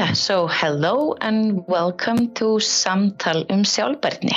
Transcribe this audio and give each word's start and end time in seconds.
Yeah, 0.00 0.14
so 0.14 0.46
hello 0.46 1.14
and 1.20 1.66
welcome 1.68 2.32
to 2.36 2.58
Samtal 2.58 3.44
um. 3.50 4.30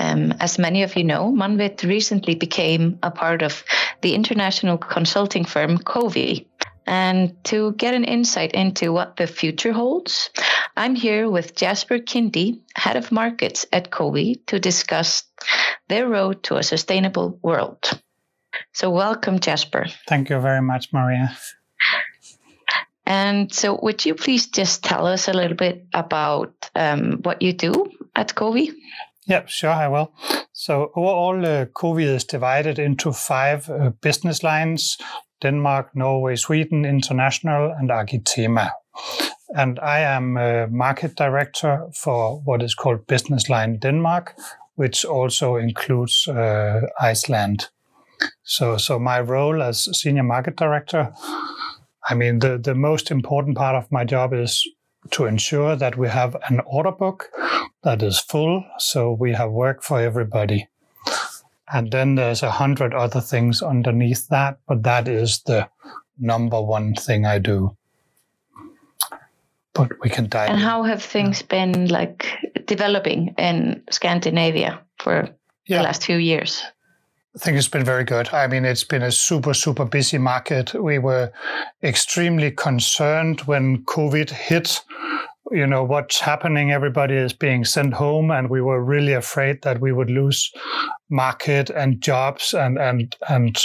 Um, 0.00 0.34
as 0.40 0.58
many 0.58 0.82
of 0.82 0.96
you 0.96 1.04
know, 1.04 1.30
Mannvit 1.30 1.84
recently 1.84 2.34
became 2.34 2.98
a 3.04 3.12
part 3.12 3.42
of 3.42 3.62
the 4.00 4.16
international 4.16 4.78
consulting 4.78 5.44
firm 5.44 5.78
COWI. 5.78 6.48
And 6.88 7.36
to 7.44 7.74
get 7.74 7.94
an 7.94 8.02
insight 8.02 8.50
into 8.54 8.92
what 8.92 9.16
the 9.16 9.28
future 9.28 9.72
holds, 9.72 10.30
I'm 10.76 10.96
here 10.96 11.30
with 11.30 11.54
Jasper 11.54 12.00
Kyndi, 12.00 12.62
head 12.74 12.96
of 12.96 13.12
markets 13.12 13.64
at 13.72 13.92
COWI, 13.92 14.44
to 14.46 14.58
discuss 14.58 15.22
their 15.86 16.08
road 16.08 16.42
to 16.42 16.56
a 16.56 16.64
sustainable 16.64 17.38
world. 17.42 17.78
So, 18.72 18.90
welcome, 18.90 19.38
Jasper. 19.38 19.86
Thank 20.08 20.30
you 20.30 20.40
very 20.40 20.62
much, 20.62 20.92
Maria. 20.92 21.30
And 23.06 23.54
so, 23.54 23.78
would 23.82 24.04
you 24.04 24.14
please 24.14 24.48
just 24.48 24.82
tell 24.82 25.06
us 25.06 25.28
a 25.28 25.32
little 25.32 25.56
bit 25.56 25.86
about 25.94 26.70
um, 26.74 27.20
what 27.22 27.40
you 27.40 27.52
do 27.52 27.90
at 28.16 28.34
COWI? 28.34 28.72
Yeah, 29.26 29.44
sure, 29.46 29.70
I 29.70 29.88
will. 29.88 30.12
So, 30.52 30.90
overall, 30.96 31.44
uh, 31.44 31.96
is 31.98 32.24
divided 32.24 32.78
into 32.78 33.12
five 33.12 33.70
uh, 33.70 33.90
business 34.00 34.42
lines 34.42 34.98
Denmark, 35.42 35.94
Norway, 35.94 36.36
Sweden, 36.36 36.84
International, 36.84 37.72
and 37.78 37.90
Arkitema. 37.90 38.70
And 39.54 39.78
I 39.78 40.00
am 40.00 40.36
a 40.36 40.66
market 40.68 41.14
director 41.16 41.86
for 41.94 42.40
what 42.44 42.62
is 42.62 42.74
called 42.74 43.06
Business 43.06 43.48
Line 43.48 43.78
Denmark, 43.78 44.34
which 44.74 45.04
also 45.04 45.56
includes 45.56 46.26
uh, 46.28 46.80
Iceland. 47.00 47.68
So, 48.42 48.76
so 48.76 48.98
my 48.98 49.20
role 49.20 49.62
as 49.62 49.88
senior 49.92 50.22
market 50.22 50.56
director, 50.56 51.12
I 52.08 52.14
mean, 52.14 52.38
the, 52.38 52.58
the 52.58 52.74
most 52.74 53.10
important 53.10 53.56
part 53.56 53.74
of 53.74 53.90
my 53.90 54.04
job 54.04 54.32
is 54.32 54.66
to 55.12 55.26
ensure 55.26 55.76
that 55.76 55.96
we 55.96 56.08
have 56.08 56.36
an 56.48 56.60
order 56.66 56.92
book 56.92 57.30
that 57.82 58.02
is 58.02 58.18
full, 58.18 58.64
so 58.78 59.12
we 59.12 59.32
have 59.32 59.50
work 59.50 59.82
for 59.82 60.00
everybody. 60.00 60.68
And 61.72 61.90
then 61.90 62.14
there's 62.14 62.42
a 62.42 62.50
hundred 62.50 62.94
other 62.94 63.20
things 63.20 63.62
underneath 63.62 64.28
that, 64.28 64.58
but 64.68 64.82
that 64.84 65.08
is 65.08 65.42
the 65.46 65.68
number 66.18 66.60
one 66.62 66.94
thing 66.94 67.26
I 67.26 67.38
do. 67.38 67.76
But 69.74 69.92
we 70.00 70.08
can 70.08 70.28
dive. 70.28 70.50
And 70.50 70.58
how 70.58 70.84
have 70.84 71.02
things 71.02 71.42
been 71.42 71.88
like 71.88 72.26
developing 72.66 73.34
in 73.36 73.82
Scandinavia 73.90 74.80
for 74.98 75.28
yeah. 75.66 75.78
the 75.78 75.84
last 75.84 76.04
few 76.04 76.16
years? 76.16 76.62
I 77.36 77.38
think 77.38 77.58
it's 77.58 77.68
been 77.68 77.84
very 77.84 78.04
good. 78.04 78.30
I 78.32 78.46
mean, 78.46 78.64
it's 78.64 78.84
been 78.84 79.02
a 79.02 79.12
super, 79.12 79.52
super 79.52 79.84
busy 79.84 80.16
market. 80.16 80.72
We 80.72 80.98
were 80.98 81.30
extremely 81.82 82.50
concerned 82.50 83.42
when 83.42 83.84
COVID 83.84 84.30
hit. 84.30 84.82
You 85.50 85.66
know, 85.66 85.84
what's 85.84 86.18
happening? 86.18 86.72
Everybody 86.72 87.14
is 87.14 87.34
being 87.34 87.66
sent 87.66 87.92
home, 87.92 88.30
and 88.30 88.48
we 88.48 88.62
were 88.62 88.82
really 88.82 89.12
afraid 89.12 89.60
that 89.62 89.82
we 89.82 89.92
would 89.92 90.08
lose 90.08 90.50
market 91.10 91.68
and 91.68 92.00
jobs. 92.00 92.54
And, 92.54 92.78
and, 92.78 93.14
and 93.28 93.62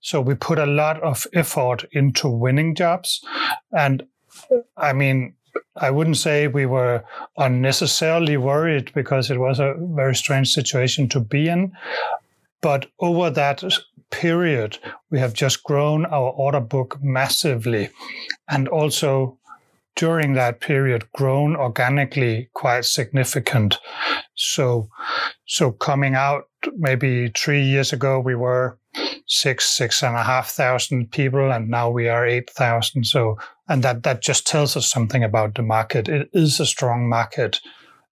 so 0.00 0.22
we 0.22 0.34
put 0.34 0.58
a 0.58 0.64
lot 0.64 0.98
of 1.02 1.26
effort 1.34 1.84
into 1.92 2.26
winning 2.26 2.74
jobs. 2.74 3.22
And 3.70 4.02
I 4.78 4.94
mean, 4.94 5.34
I 5.76 5.90
wouldn't 5.90 6.16
say 6.16 6.46
we 6.46 6.64
were 6.64 7.04
unnecessarily 7.36 8.38
worried 8.38 8.92
because 8.94 9.30
it 9.30 9.38
was 9.38 9.60
a 9.60 9.74
very 9.78 10.14
strange 10.14 10.48
situation 10.48 11.06
to 11.10 11.20
be 11.20 11.48
in. 11.48 11.72
But 12.62 12.86
over 13.00 13.30
that 13.30 13.62
period, 14.10 14.78
we 15.10 15.18
have 15.18 15.32
just 15.32 15.62
grown 15.64 16.04
our 16.06 16.30
order 16.30 16.60
book 16.60 16.98
massively 17.00 17.90
and 18.48 18.68
also 18.68 19.38
during 19.96 20.34
that 20.34 20.60
period 20.60 21.04
grown 21.12 21.56
organically 21.56 22.48
quite 22.54 22.84
significant. 22.84 23.78
So, 24.34 24.88
so 25.46 25.72
coming 25.72 26.14
out 26.14 26.44
maybe 26.76 27.30
three 27.36 27.62
years 27.62 27.92
ago, 27.92 28.20
we 28.20 28.34
were 28.34 28.78
six, 29.26 29.68
six 29.68 30.02
and 30.02 30.16
a 30.16 30.22
half 30.22 30.50
thousand 30.50 31.10
people, 31.12 31.52
and 31.52 31.68
now 31.68 31.90
we 31.90 32.08
are 32.08 32.26
8,000. 32.26 33.04
So, 33.04 33.38
and 33.68 33.82
that, 33.82 34.02
that 34.02 34.22
just 34.22 34.46
tells 34.46 34.76
us 34.76 34.90
something 34.90 35.22
about 35.22 35.54
the 35.54 35.62
market. 35.62 36.08
It 36.08 36.30
is 36.32 36.60
a 36.60 36.66
strong 36.66 37.08
market 37.08 37.60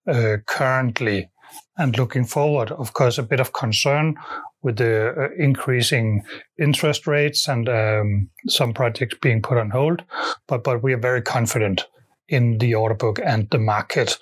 uh, 0.07 0.37
currently 0.47 1.31
and 1.77 1.97
looking 1.97 2.25
forward, 2.25 2.73
of 2.73 2.93
course, 2.93 3.19
a 3.19 3.23
bit 3.23 3.41
of 3.41 3.53
concern 3.53 4.17
with 4.63 4.77
the 4.77 5.15
uh, 5.17 5.29
increasing 5.39 6.25
interest 6.59 7.07
rates 7.07 7.49
and 7.49 7.69
um, 7.69 8.29
some 8.49 8.75
projects 8.75 9.17
being 9.21 9.41
put 9.41 9.59
on 9.59 9.71
hold. 9.71 10.03
But 10.47 10.65
but 10.65 10.83
we 10.83 10.93
are 10.93 11.01
very 11.01 11.23
confident 11.23 11.87
in 12.29 12.59
the 12.59 12.75
order 12.75 12.95
book 12.95 13.21
and 13.25 13.49
the 13.51 13.59
market 13.59 14.19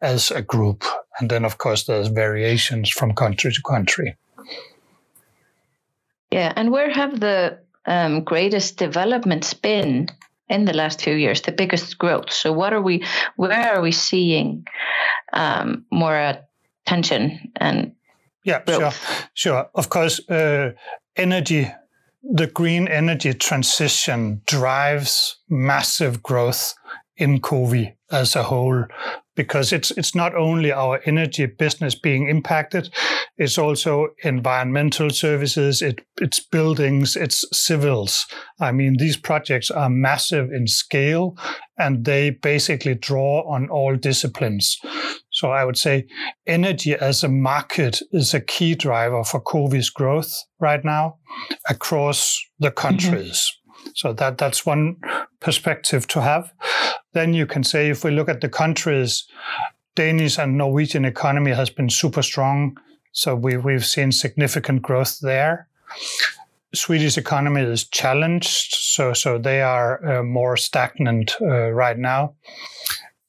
as 0.00 0.30
a 0.30 0.42
group. 0.42 0.84
And 1.18 1.30
then, 1.30 1.44
of 1.44 1.58
course, 1.58 1.84
there's 1.84 2.08
variations 2.08 2.90
from 2.90 3.14
country 3.14 3.52
to 3.52 3.62
country. 3.62 4.16
Yeah, 6.30 6.52
and 6.56 6.70
where 6.70 6.90
have 6.90 7.20
the 7.20 7.58
um, 7.86 8.22
greatest 8.22 8.76
developments 8.76 9.54
been 9.54 10.08
in 10.48 10.66
the 10.66 10.74
last 10.74 11.00
few 11.00 11.14
years? 11.14 11.40
The 11.42 11.52
biggest 11.52 11.96
growth. 11.98 12.32
So, 12.32 12.52
what 12.52 12.72
are 12.72 12.82
we? 12.82 13.04
Where 13.36 13.74
are 13.74 13.80
we 13.80 13.92
seeing 13.92 14.66
um, 15.32 15.86
more 15.90 16.38
tension 16.88 17.38
and 17.56 17.92
yeah 18.44 18.62
growth. 18.64 18.80
sure 18.80 19.28
sure 19.34 19.70
of 19.74 19.88
course 19.90 20.20
uh, 20.30 20.72
energy 21.16 21.70
the 22.22 22.46
green 22.46 22.88
energy 22.88 23.34
transition 23.34 24.40
drives 24.46 25.36
massive 25.48 26.22
growth 26.22 26.74
in 27.16 27.40
COWI 27.40 27.94
as 28.10 28.36
a 28.36 28.42
whole 28.42 28.84
because 29.38 29.72
it's 29.72 29.92
it's 29.92 30.16
not 30.16 30.34
only 30.34 30.72
our 30.72 31.00
energy 31.04 31.46
business 31.46 31.94
being 31.94 32.28
impacted, 32.28 32.90
it's 33.36 33.56
also 33.56 34.08
environmental 34.24 35.10
services, 35.10 35.80
it, 35.80 36.00
it's 36.20 36.40
buildings, 36.40 37.16
it's 37.16 37.44
civils. 37.52 38.26
I 38.58 38.72
mean, 38.72 38.96
these 38.98 39.16
projects 39.16 39.70
are 39.70 39.88
massive 39.88 40.50
in 40.50 40.66
scale 40.66 41.36
and 41.78 42.04
they 42.04 42.30
basically 42.30 42.96
draw 42.96 43.48
on 43.48 43.68
all 43.68 43.94
disciplines. 43.94 44.76
So 45.38 45.50
I 45.52 45.64
would 45.64 45.78
say 45.78 46.06
energy 46.46 46.94
as 46.94 47.22
a 47.22 47.28
market 47.28 48.02
is 48.12 48.34
a 48.34 48.40
key 48.40 48.74
driver 48.74 49.22
for 49.24 49.40
COWI's 49.40 49.90
growth 49.90 50.44
right 50.58 50.84
now 50.84 51.18
across 51.68 52.40
the 52.58 52.68
mm-hmm. 52.68 52.86
countries. 52.86 53.38
Mm-hmm. 53.38 53.90
So 53.94 54.12
that 54.14 54.38
that's 54.38 54.66
one 54.66 54.96
perspective 55.40 56.06
to 56.08 56.20
have 56.20 56.52
then 57.12 57.34
you 57.34 57.46
can 57.46 57.64
say 57.64 57.88
if 57.88 58.04
we 58.04 58.10
look 58.10 58.28
at 58.28 58.40
the 58.40 58.48
countries, 58.48 59.26
Danish 59.94 60.38
and 60.38 60.56
Norwegian 60.56 61.04
economy 61.04 61.52
has 61.52 61.70
been 61.70 61.90
super 61.90 62.22
strong. 62.22 62.76
So 63.12 63.34
we, 63.34 63.56
we've 63.56 63.84
seen 63.84 64.12
significant 64.12 64.82
growth 64.82 65.18
there. 65.20 65.68
Swedish 66.74 67.16
economy 67.16 67.62
is 67.62 67.88
challenged, 67.88 68.74
so 68.74 69.14
so 69.14 69.38
they 69.38 69.62
are 69.62 70.18
uh, 70.18 70.22
more 70.22 70.56
stagnant 70.56 71.32
uh, 71.40 71.70
right 71.70 71.96
now. 71.96 72.34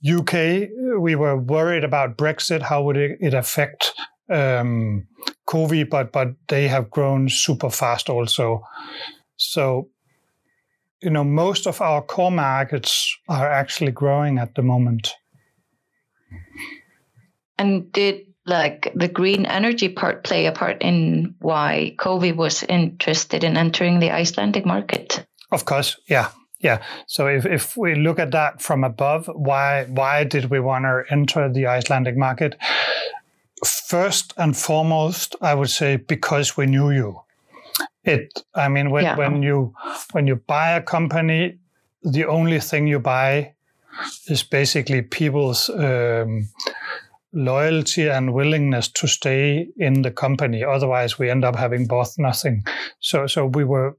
UK, 0.07 0.69
we 0.97 1.15
were 1.15 1.37
worried 1.37 1.83
about 1.83 2.17
Brexit. 2.17 2.61
How 2.61 2.83
would 2.83 2.97
it, 2.97 3.17
it 3.19 3.33
affect 3.33 3.93
um, 4.29 5.07
COWI? 5.47 5.89
But 5.89 6.11
but 6.11 6.29
they 6.47 6.67
have 6.67 6.89
grown 6.89 7.29
super 7.29 7.69
fast 7.69 8.09
also. 8.09 8.63
So 9.35 9.89
you 11.01 11.09
know, 11.09 11.23
most 11.23 11.67
of 11.67 11.81
our 11.81 12.01
core 12.01 12.31
markets 12.31 13.17
are 13.27 13.49
actually 13.49 13.91
growing 13.91 14.37
at 14.37 14.55
the 14.55 14.61
moment. 14.61 15.15
And 17.57 17.91
did 17.91 18.25
like 18.45 18.91
the 18.95 19.07
green 19.07 19.45
energy 19.45 19.89
part 19.89 20.23
play 20.23 20.45
a 20.45 20.51
part 20.51 20.81
in 20.81 21.35
why 21.39 21.95
COWI 21.97 22.35
was 22.35 22.63
interested 22.63 23.43
in 23.43 23.57
entering 23.57 23.99
the 23.99 24.11
Icelandic 24.11 24.65
market? 24.65 25.25
Of 25.51 25.65
course, 25.65 25.97
yeah. 26.07 26.29
Yeah. 26.59 26.83
So 27.07 27.27
if, 27.27 27.45
if 27.45 27.77
we 27.77 27.95
look 27.95 28.19
at 28.19 28.31
that 28.31 28.61
from 28.61 28.83
above, 28.83 29.27
why 29.33 29.85
why 29.85 30.25
did 30.25 30.49
we 30.49 30.59
want 30.59 30.85
to 30.85 31.03
enter 31.09 31.51
the 31.51 31.67
Icelandic 31.67 32.17
market? 32.17 32.57
First 33.65 34.33
and 34.37 34.55
foremost, 34.55 35.35
I 35.41 35.53
would 35.53 35.69
say 35.69 35.97
because 35.97 36.57
we 36.57 36.65
knew 36.65 36.91
you 36.91 37.21
it 38.03 38.41
i 38.55 38.67
mean 38.67 38.89
when, 38.89 39.03
yeah. 39.03 39.17
when 39.17 39.43
you 39.43 39.73
when 40.11 40.27
you 40.27 40.35
buy 40.35 40.71
a 40.71 40.81
company 40.81 41.57
the 42.03 42.25
only 42.25 42.59
thing 42.59 42.87
you 42.87 42.99
buy 42.99 43.53
is 44.27 44.43
basically 44.43 45.01
people's 45.01 45.69
um, 45.69 46.47
loyalty 47.33 48.07
and 48.07 48.33
willingness 48.33 48.87
to 48.87 49.07
stay 49.07 49.67
in 49.77 50.01
the 50.01 50.11
company 50.11 50.63
otherwise 50.63 51.19
we 51.19 51.29
end 51.29 51.43
up 51.43 51.55
having 51.55 51.85
both 51.85 52.17
nothing 52.17 52.63
so 52.99 53.27
so 53.27 53.45
we 53.45 53.63
were 53.63 53.97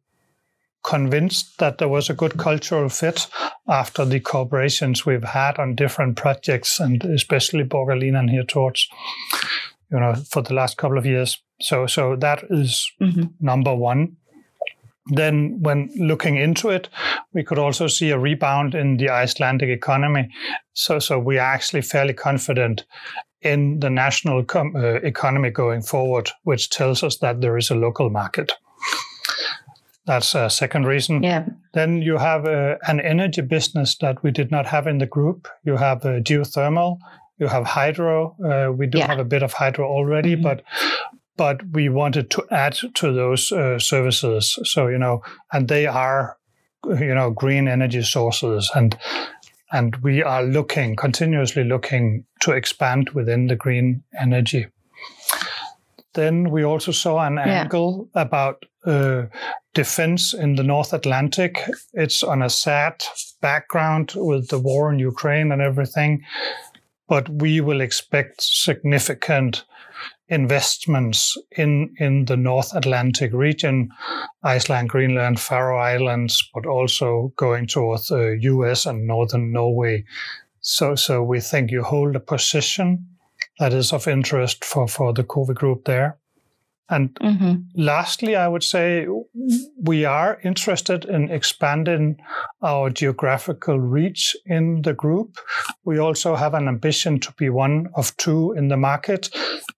convinced 0.83 1.59
that 1.59 1.79
there 1.79 1.89
was 1.89 2.09
a 2.09 2.15
good 2.15 2.39
cultural 2.39 2.89
fit 2.89 3.27
after 3.69 4.05
the 4.05 4.21
cooperations 4.21 5.05
we've 5.05 5.25
had 5.25 5.59
on 5.59 5.75
different 5.75 6.17
projects 6.17 6.81
and 6.81 7.05
especially 7.05 7.65
Borgarlína 7.65 8.19
and 8.19 8.31
Hirtshorst 8.31 8.87
you 9.91 10.01
know 10.01 10.15
for 10.31 10.43
the 10.43 10.55
last 10.55 10.77
couple 10.79 10.97
of 10.97 11.05
years 11.05 11.39
so 11.61 11.87
so 11.87 12.17
that 12.17 12.45
is 12.51 12.91
mm-hmm. 13.01 13.25
number 13.41 13.75
one. 13.75 14.17
then 15.13 15.61
when 15.63 15.91
looking 15.97 16.37
into 16.37 16.69
it, 16.69 16.89
we 17.33 17.43
could 17.43 17.59
also 17.59 17.87
see 17.89 18.11
a 18.11 18.19
rebound 18.19 18.75
in 18.75 18.97
the 18.97 19.09
Icelandic 19.09 19.69
economy. 19.69 20.29
So, 20.73 20.99
so 20.99 21.19
we 21.19 21.39
are 21.39 21.55
actually 21.55 21.83
fairly 21.83 22.15
confident 22.15 22.85
in 23.43 23.81
the 23.81 23.91
national 23.91 24.45
com- 24.45 24.77
uh, 24.77 25.01
economy 25.03 25.51
going 25.51 25.83
forward, 25.83 26.31
which 26.45 26.71
tells 26.71 27.03
us 27.03 27.17
that 27.19 27.41
there 27.41 27.57
is 27.57 27.71
a 27.71 27.75
local 27.75 28.11
market. 28.11 28.53
That's 30.07 30.35
a 30.35 30.49
second 30.49 30.87
reason. 30.87 31.23
Yeah. 31.23 31.47
Then 31.75 32.03
you 32.03 32.17
have 32.17 32.47
uh, 32.47 32.77
an 32.87 33.01
energy 33.01 33.43
business 33.43 33.97
that 33.99 34.23
we 34.23 34.31
did 34.31 34.51
not 34.51 34.67
have 34.67 34.87
in 34.87 34.99
the 34.99 35.07
group. 35.07 35.47
You 35.63 35.77
have 35.77 36.05
uh, 36.05 36.21
geothermal, 36.21 36.99
you 37.39 37.49
have 37.49 37.65
hydro. 37.65 38.37
Uh, 38.43 38.73
we 38.73 38.87
do 38.87 38.99
yeah. 38.99 39.07
have 39.07 39.19
a 39.19 39.25
bit 39.25 39.43
of 39.43 39.53
hydro 39.53 39.87
already, 39.87 40.35
mm-hmm. 40.35 40.43
but 40.43 40.63
but 41.37 41.61
we 41.73 41.89
wanted 41.89 42.31
to 42.31 42.45
add 42.51 42.77
to 42.95 43.13
those 43.13 43.53
uh, 43.53 43.79
services. 43.79 44.59
So 44.65 44.89
you 44.89 44.99
know, 44.99 45.23
and 45.53 45.69
they 45.69 45.87
are 45.87 46.39
you 46.87 47.15
know 47.15 47.31
green 47.31 47.69
energy 47.69 48.03
sources 48.03 48.71
and 48.75 48.97
and 49.73 49.97
we 49.97 50.23
are 50.23 50.43
looking 50.43 50.97
continuously 50.97 51.65
looking 51.65 52.25
to 52.41 52.53
expand 52.53 53.11
within 53.11 53.47
the 53.47 53.57
green 53.57 54.03
energy 54.19 54.67
then 56.15 56.51
we 56.51 56.65
also 56.65 56.93
saw 56.93 57.25
an 57.25 57.35
yeah. 57.35 57.63
angle 57.63 58.09
about 58.15 58.65
uh, 58.85 59.25
defense 59.75 60.35
in 60.35 60.57
the 60.57 60.63
North 60.63 60.93
Atlantic. 60.93 61.63
It's 61.93 62.23
on 62.23 62.43
a 62.43 62.51
sad 62.51 63.05
background 63.41 64.13
with 64.17 64.49
the 64.49 64.59
war 64.59 64.93
in 64.93 64.99
Ukraine 64.99 65.53
and 65.53 65.63
everything, 65.63 66.23
but 67.09 67.29
we 67.29 67.61
will 67.61 67.81
expect 67.81 68.43
significant 68.43 69.65
investments 70.29 71.37
in, 71.57 71.93
in 71.99 72.25
the 72.27 72.37
North 72.37 72.75
Atlantic 72.75 73.33
region, 73.33 73.91
Iceland, 74.43 74.89
Greenland, 74.89 75.41
Faroe 75.41 75.79
Islands, 75.79 76.49
but 76.55 76.67
also 76.67 77.33
going 77.37 77.67
towards 77.67 78.11
uh, 78.11 78.17
the 78.17 78.39
US 78.43 78.87
and 78.87 79.07
northern 79.07 79.53
Norway. 79.53 80.05
So, 80.61 80.95
so 80.95 81.23
we 81.23 81.41
think 81.41 81.71
you 81.71 81.83
hold 81.83 82.15
a 82.15 82.21
position 82.21 83.07
that 83.59 83.73
is 83.73 83.93
of 83.93 84.07
interest 84.07 84.65
for, 84.65 84.87
for 84.87 85.13
the 85.13 85.25
COWI 85.25 85.55
group 85.55 85.85
there. 85.85 86.20
And 86.91 87.15
mm-hmm. 87.15 87.55
lastly, 87.77 88.35
I 88.35 88.49
would 88.49 88.65
say 88.65 89.07
we 89.81 90.05
are 90.05 90.41
interested 90.43 91.05
in 91.05 91.31
expanding 91.31 92.21
our 92.63 92.91
geographical 92.91 93.79
reach 93.79 94.37
in 94.45 94.83
the 94.83 94.93
group. 94.93 95.39
We 95.85 95.99
also 95.99 96.35
have 96.35 96.53
an 96.53 96.67
ambition 96.67 97.21
to 97.21 97.33
be 97.33 97.49
one 97.49 97.91
of 97.95 98.17
two 98.17 98.53
in 98.53 98.69
the 98.69 98.77
market, 98.77 99.31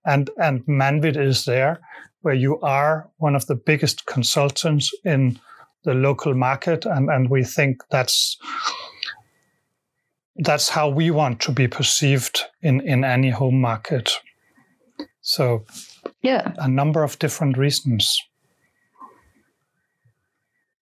and, 0.07 0.31
and 0.39 0.65
Mannvit 0.67 1.17
is 1.17 1.45
there, 1.45 1.81
where 2.23 2.35
you 2.35 2.59
are 2.61 3.11
one 3.19 3.37
of 3.37 3.47
the 3.47 3.57
biggest 3.57 4.07
consultants 4.07 4.91
in 5.05 5.39
the 5.85 5.95
local 5.95 6.35
market, 6.35 6.87
and, 6.87 7.11
and 7.11 7.29
we 7.29 7.45
think 7.45 7.83
that's 7.91 8.39
that's 10.37 10.71
how 10.71 10.89
we 10.89 11.11
want 11.11 11.41
to 11.41 11.53
be 11.53 11.69
perceived 11.69 12.41
in, 12.63 12.81
in 12.81 13.05
any 13.05 13.29
home 13.29 13.61
market. 13.61 14.13
So 15.21 15.67
yeah. 16.23 16.53
A 16.57 16.69
number 16.69 17.03
of 17.03 17.19
different 17.19 17.59
reasons. 17.59 18.21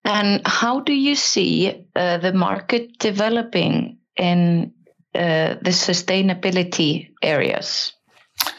And 0.05 0.43
how 0.47 0.81
do 0.81 0.93
you 0.93 1.15
see 1.15 1.87
uh, 1.95 2.19
the 2.19 2.33
market 2.33 2.99
developing 2.99 3.99
in 4.17 4.73
uh, 5.15 5.55
the 5.63 5.71
sustainability 5.71 7.11
areas? 7.23 7.93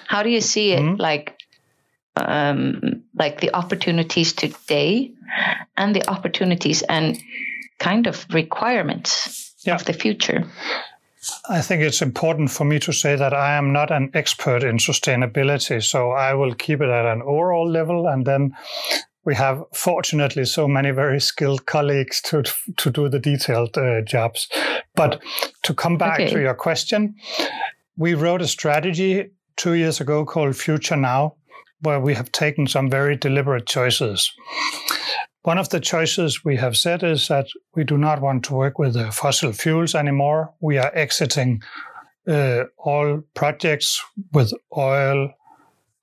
How 0.08 0.24
do 0.24 0.30
you 0.30 0.42
see 0.42 0.74
it, 0.74 0.82
mm-hmm. 0.82 1.02
like, 1.02 1.38
um, 2.16 3.04
like 3.16 3.42
the 3.42 3.54
opportunities 3.56 4.34
today, 4.34 5.14
and 5.78 5.96
the 5.96 6.08
opportunities 6.10 6.84
and 6.84 7.22
kind 7.80 8.08
of 8.08 8.26
requirements 8.32 9.56
yeah. 9.66 9.76
of 9.76 9.86
the 9.86 9.94
future? 9.94 10.44
I 11.50 11.62
think 11.62 11.84
it's 11.84 12.02
important 12.02 12.50
for 12.50 12.66
me 12.66 12.80
to 12.80 12.92
say 12.92 13.16
that 13.16 13.34
I 13.34 13.56
am 13.56 13.72
not 13.72 13.92
an 13.92 14.10
expert 14.14 14.64
in 14.64 14.78
sustainability, 14.78 15.84
so 15.84 16.12
I 16.12 16.34
will 16.34 16.56
keep 16.56 16.82
it 16.82 16.90
at 16.90 17.06
an 17.06 17.22
overall 17.22 17.70
level 17.70 18.08
and 18.08 18.26
then 18.26 18.56
we 19.24 19.36
have 19.36 19.64
fortunately 19.72 20.46
so 20.46 20.68
many 20.68 20.90
very 20.90 21.22
skilled 21.22 21.68
colleagues 21.68 22.22
to 22.22 22.44
to 22.78 22.90
do 22.90 23.08
the 23.08 23.20
detailed 23.20 23.78
uh, 23.78 24.02
jobs. 24.02 24.50
But 24.96 25.22
to 25.64 25.74
come 25.76 25.98
back 25.98 26.20
okay. 26.20 26.32
to 26.32 26.42
your 26.42 26.56
question, 26.56 27.16
we 27.98 28.16
wrote 28.16 28.42
a 28.42 28.48
strategy 28.48 29.30
2 29.58 29.74
years 29.74 30.02
ago 30.02 30.26
called 30.26 30.56
Future 30.56 30.98
Now 30.98 31.36
where 31.82 32.00
we 32.00 32.14
have 32.14 32.32
taken 32.32 32.68
some 32.68 32.90
very 32.90 33.16
deliberate 33.16 33.66
choices. 33.66 34.32
One 35.44 35.58
of 35.58 35.70
the 35.70 35.80
choices 35.80 36.46
we 36.46 36.56
have 36.58 36.78
said 36.78 37.04
is 37.04 37.28
that 37.28 37.48
we 37.76 37.84
do 37.84 37.98
not 37.98 38.22
want 38.22 38.46
to 38.46 38.54
work 38.54 38.78
with 38.78 38.96
fossil 39.12 39.52
fuels 39.54 39.96
anymore. 39.96 40.54
We 40.60 40.78
are 40.78 40.92
exiting 40.94 41.64
uh, 42.28 42.66
all 42.78 43.24
projects 43.34 44.04
with 44.34 44.54
oil, 44.78 45.32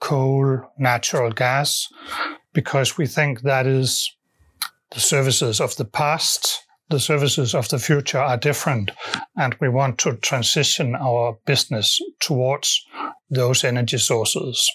coal, 0.00 0.60
natural 0.76 1.30
gas, 1.30 1.86
because 2.52 2.98
we 2.98 3.06
think 3.06 3.42
that 3.42 3.66
is 3.66 4.12
the 4.90 5.00
services 5.00 5.60
of 5.60 5.76
the 5.76 5.84
past. 5.84 6.64
The 6.90 6.98
services 6.98 7.54
of 7.54 7.68
the 7.68 7.78
future 7.78 8.18
are 8.18 8.38
different, 8.38 8.90
and 9.36 9.54
we 9.60 9.68
want 9.68 9.98
to 9.98 10.16
transition 10.16 10.96
our 10.96 11.38
business 11.44 12.00
towards 12.18 12.84
those 13.30 13.62
energy 13.62 13.98
sources. 13.98 14.68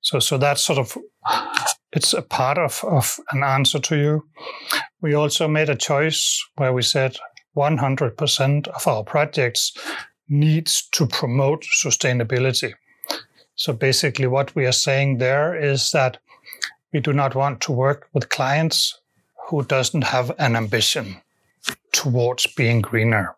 So, 0.00 0.18
so 0.18 0.36
that's 0.36 0.64
sort 0.64 0.80
of 0.80 0.98
it's 1.92 2.12
a 2.12 2.22
part 2.22 2.58
of, 2.58 2.82
of 2.84 3.18
an 3.32 3.42
answer 3.42 3.78
to 3.78 3.96
you. 3.96 4.26
We 5.00 5.14
also 5.14 5.48
made 5.48 5.68
a 5.68 5.76
choice 5.76 6.42
where 6.56 6.72
we 6.72 6.82
said 6.82 7.16
100% 7.56 8.68
of 8.68 8.86
our 8.86 9.02
projects 9.02 9.72
needs 10.28 10.88
to 10.92 11.06
promote 11.06 11.64
sustainability. 11.84 12.74
So 13.56 13.72
basically 13.72 14.26
what 14.26 14.54
we 14.54 14.66
are 14.66 14.72
saying 14.72 15.18
there 15.18 15.54
is 15.54 15.90
that 15.90 16.18
we 16.92 17.00
do 17.00 17.12
not 17.12 17.34
want 17.34 17.60
to 17.62 17.72
work 17.72 18.08
with 18.12 18.28
clients 18.28 18.98
who 19.48 19.64
doesn't 19.64 20.04
have 20.04 20.32
an 20.38 20.56
ambition 20.56 21.20
towards 21.92 22.46
being 22.46 22.80
greener. 22.80 23.36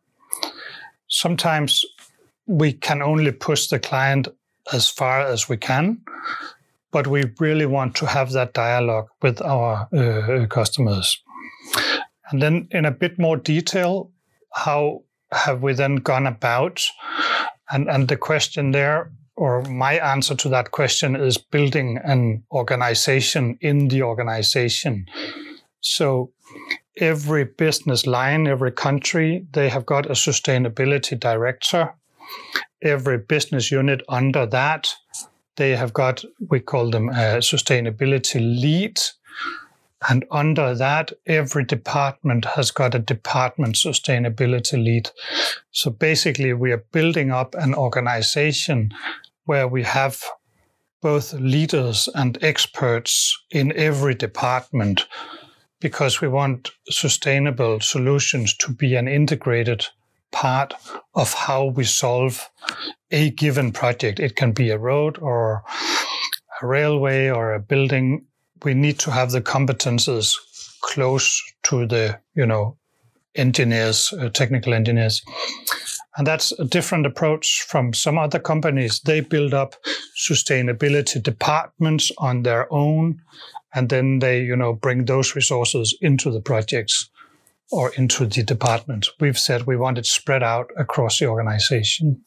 Sometimes 1.08 1.84
we 2.46 2.72
can 2.72 3.02
only 3.02 3.32
push 3.32 3.68
the 3.68 3.78
client 3.78 4.28
as 4.72 4.88
far 4.88 5.20
as 5.20 5.48
we 5.48 5.56
can, 5.56 6.00
but 6.92 7.06
we 7.06 7.24
really 7.40 7.66
want 7.66 7.96
to 7.96 8.06
have 8.06 8.32
that 8.32 8.52
dialogue 8.52 9.08
with 9.22 9.40
our 9.42 9.88
uh, 9.92 10.46
customers. 10.46 11.20
And 12.30 12.40
then, 12.40 12.68
in 12.70 12.84
a 12.84 12.90
bit 12.90 13.18
more 13.18 13.36
detail, 13.36 14.10
how 14.52 15.02
have 15.32 15.62
we 15.62 15.72
then 15.72 15.96
gone 15.96 16.26
about? 16.26 16.82
And, 17.70 17.88
and 17.88 18.08
the 18.08 18.16
question 18.16 18.72
there, 18.72 19.10
or 19.36 19.62
my 19.62 19.94
answer 19.94 20.34
to 20.36 20.48
that 20.50 20.70
question, 20.70 21.16
is 21.16 21.38
building 21.38 21.98
an 22.04 22.44
organization 22.52 23.58
in 23.60 23.88
the 23.88 24.02
organization. 24.02 25.06
So, 25.80 26.32
every 26.98 27.44
business 27.44 28.06
line, 28.06 28.46
every 28.46 28.72
country, 28.72 29.46
they 29.52 29.70
have 29.70 29.86
got 29.86 30.06
a 30.06 30.10
sustainability 30.12 31.18
director. 31.18 31.94
Every 32.82 33.18
business 33.18 33.70
unit 33.70 34.02
under 34.08 34.44
that 34.46 34.94
they 35.56 35.76
have 35.76 35.92
got, 35.92 36.24
we 36.48 36.60
call 36.60 36.90
them 36.90 37.08
a 37.08 37.38
sustainability 37.38 38.40
lead. 38.40 39.00
And 40.08 40.24
under 40.30 40.74
that, 40.74 41.12
every 41.26 41.64
department 41.64 42.44
has 42.44 42.70
got 42.70 42.94
a 42.94 42.98
department 42.98 43.76
sustainability 43.76 44.82
lead. 44.82 45.10
So 45.70 45.90
basically, 45.90 46.52
we 46.54 46.72
are 46.72 46.84
building 46.92 47.30
up 47.30 47.54
an 47.54 47.74
organization 47.74 48.92
where 49.44 49.68
we 49.68 49.84
have 49.84 50.22
both 51.02 51.32
leaders 51.34 52.08
and 52.14 52.38
experts 52.42 53.36
in 53.50 53.72
every 53.72 54.14
department 54.14 55.06
because 55.80 56.20
we 56.20 56.28
want 56.28 56.70
sustainable 56.88 57.80
solutions 57.80 58.56
to 58.56 58.72
be 58.72 58.94
an 58.94 59.08
integrated 59.08 59.84
part 60.32 60.74
of 61.14 61.32
how 61.34 61.66
we 61.66 61.84
solve 61.84 62.50
a 63.10 63.30
given 63.30 63.70
project. 63.70 64.18
It 64.18 64.34
can 64.34 64.52
be 64.52 64.70
a 64.70 64.78
road 64.78 65.18
or 65.20 65.62
a 66.60 66.66
railway 66.66 67.28
or 67.28 67.54
a 67.54 67.60
building. 67.60 68.26
We 68.64 68.74
need 68.74 68.98
to 69.00 69.10
have 69.10 69.30
the 69.30 69.40
competences 69.40 70.36
close 70.80 71.40
to 71.64 71.86
the, 71.86 72.18
you 72.34 72.46
know, 72.46 72.76
engineers, 73.34 74.12
uh, 74.18 74.28
technical 74.30 74.74
engineers. 74.74 75.22
And 76.16 76.26
that's 76.26 76.52
a 76.58 76.64
different 76.64 77.06
approach 77.06 77.62
from 77.62 77.94
some 77.94 78.18
other 78.18 78.38
companies. 78.38 79.00
They 79.00 79.20
build 79.20 79.54
up 79.54 79.76
sustainability 80.18 81.22
departments 81.22 82.12
on 82.18 82.42
their 82.42 82.70
own, 82.72 83.20
and 83.74 83.88
then 83.88 84.18
they, 84.18 84.42
you 84.42 84.54
know, 84.54 84.74
bring 84.74 85.06
those 85.06 85.34
resources 85.34 85.96
into 86.02 86.30
the 86.30 86.40
projects 86.40 87.08
or 87.72 87.90
into 87.96 88.26
the 88.26 88.42
department. 88.42 89.08
We've 89.18 89.38
said 89.38 89.66
we 89.66 89.76
want 89.76 89.98
it 89.98 90.06
spread 90.06 90.42
out 90.42 90.70
across 90.76 91.18
the 91.18 91.26
organization. 91.26 92.24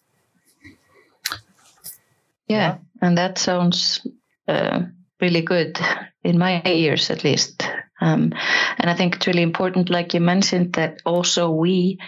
Yeah, 2.48 2.78
and 3.02 3.18
that 3.18 3.38
sounds 3.38 4.06
uh, 4.48 4.82
really 5.22 5.42
good 5.42 5.80
in 6.24 6.38
my 6.38 6.62
ears, 6.66 7.10
at 7.10 7.24
least. 7.24 7.68
Um, 8.02 8.34
and 8.78 8.90
I 8.90 8.94
think 8.96 9.16
it's 9.16 9.28
really 9.28 9.42
important, 9.42 9.90
like 9.90 10.14
you 10.14 10.20
mentioned, 10.20 10.74
that 10.74 11.02
also 11.06 11.52
we 11.52 12.00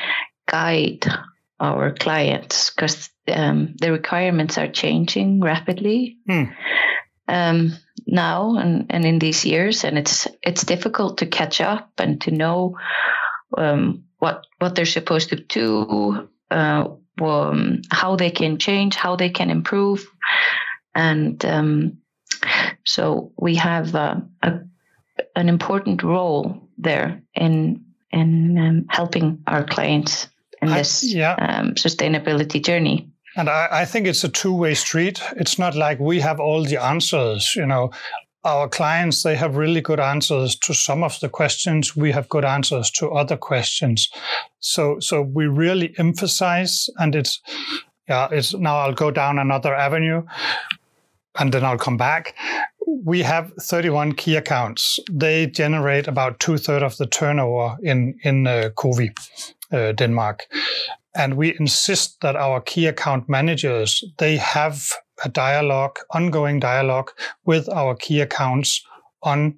guide 0.48 1.06
our 1.60 1.94
clients 1.94 2.72
because 2.72 3.10
um, 3.27 3.75
the 3.79 3.91
requirements 3.91 4.58
are 4.58 4.67
changing 4.67 5.41
rapidly 5.41 6.17
hmm. 6.27 6.44
um, 7.27 7.74
now 8.06 8.58
and, 8.58 8.88
and 8.89 9.06
in 9.06 9.20
these 9.20 9.46
years, 9.46 9.84
and 9.84 9.98
it's 9.98 10.27
it's 10.44 10.63
difficult 10.63 11.20
to 11.20 11.25
catch 11.25 11.62
up 11.62 11.89
and 11.98 12.22
to 12.22 12.32
know 12.32 12.75
um, 13.56 14.04
what 14.20 14.46
what 14.60 14.75
they're 14.75 14.86
supposed 14.86 15.30
to 15.30 15.36
do, 15.36 16.27
uh, 16.51 16.88
um, 17.22 17.82
how 17.92 18.16
they 18.16 18.32
can 18.32 18.58
change, 18.58 18.96
how 18.96 19.16
they 19.16 19.30
can 19.30 19.50
improve, 19.50 20.08
and 20.96 21.44
um, 21.46 21.98
so 22.86 23.32
we 23.38 23.56
have 23.56 23.96
uh, 23.96 24.16
a, 24.42 24.60
an 25.36 25.50
important 25.50 26.04
role 26.04 26.70
there 26.77 27.22
in 27.34 27.86
in 28.12 28.58
um, 28.58 28.86
helping 28.89 29.44
our 29.48 29.63
clients 29.63 30.27
in 30.62 30.70
this 30.70 31.04
yeah. 31.04 31.34
um, 31.34 31.75
sustainability 31.75 32.63
journey. 32.63 33.12
And 33.36 33.50
I, 33.50 33.68
I 33.72 33.86
think 33.86 34.08
it's 34.08 34.24
a 34.24 34.30
two-way 34.30 34.74
street. 34.74 35.22
It's 35.36 35.60
not 35.60 35.75
like 35.75 36.00
we 36.00 36.20
have 36.22 36.39
all 36.39 36.63
the 36.63 36.82
answers. 36.82 37.56
You 37.56 37.68
know, 37.68 37.92
our 38.48 38.70
clients 38.70 39.24
they 39.24 39.36
have 39.36 39.58
really 39.58 39.82
good 39.82 40.00
answers 40.00 40.56
to 40.56 40.74
some 40.74 41.04
of 41.04 41.20
the 41.20 41.30
questions. 41.30 41.96
We 41.96 42.12
have 42.13 42.30
good 42.30 42.46
answers 42.46 42.89
to 42.92 43.12
other 43.12 43.38
questions. 43.38 44.10
So 44.60 45.00
so 45.00 45.22
we 45.22 45.48
really 45.48 45.94
emphasize, 45.98 46.89
and 46.98 47.16
it's 47.16 47.42
yeah, 48.08 48.30
it's 48.32 48.54
now 48.54 48.77
I'll 48.80 48.94
go 48.94 49.12
down 49.12 49.39
another 49.39 49.75
avenue 49.75 50.24
and 51.39 51.54
then 51.54 51.63
I'll 51.63 51.77
come 51.77 51.98
back. 51.98 52.36
We 53.06 53.22
have 53.22 53.51
31 53.60 54.13
key 54.13 54.36
accounts. 54.38 55.00
They 55.12 55.48
generate 55.48 56.08
about 56.08 56.39
two 56.39 56.58
thirds 56.58 56.84
of 56.84 56.98
the 56.98 57.06
turnover 57.06 57.77
in 57.84 58.18
in 58.24 58.48
uh, 58.48 58.70
uh, 59.72 59.92
Denmark, 59.92 60.48
and 61.17 61.36
we 61.36 61.57
insist 61.59 62.21
that 62.21 62.36
our 62.36 62.62
key 62.62 62.86
account 62.86 63.27
managers 63.27 64.03
they 64.17 64.38
have 64.38 64.93
a 65.25 65.29
dialogue, 65.29 65.97
ongoing 66.12 66.59
dialogue 66.59 67.12
with 67.45 67.67
our 67.69 67.95
key 67.95 68.21
accounts 68.21 68.86
on 69.24 69.57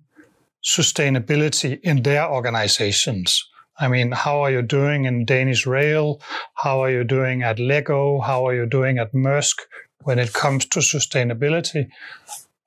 sustainability 0.63 1.79
in 1.81 2.03
their 2.03 2.29
organizations. 2.29 3.45
I 3.77 3.87
mean, 3.89 4.11
how 4.11 4.41
are 4.41 4.51
you 4.51 4.61
doing 4.61 5.05
in 5.05 5.25
Danish 5.25 5.65
Rail? 5.65 6.21
How 6.55 6.81
are 6.81 6.91
you 6.91 7.03
doing 7.03 7.43
at 7.43 7.59
Lego? 7.59 8.19
How 8.21 8.47
are 8.47 8.55
you 8.55 8.65
doing 8.65 8.99
at 8.99 9.13
Maersk? 9.13 9.59
when 10.03 10.19
it 10.19 10.33
comes 10.33 10.65
to 10.65 10.79
sustainability. 10.79 11.89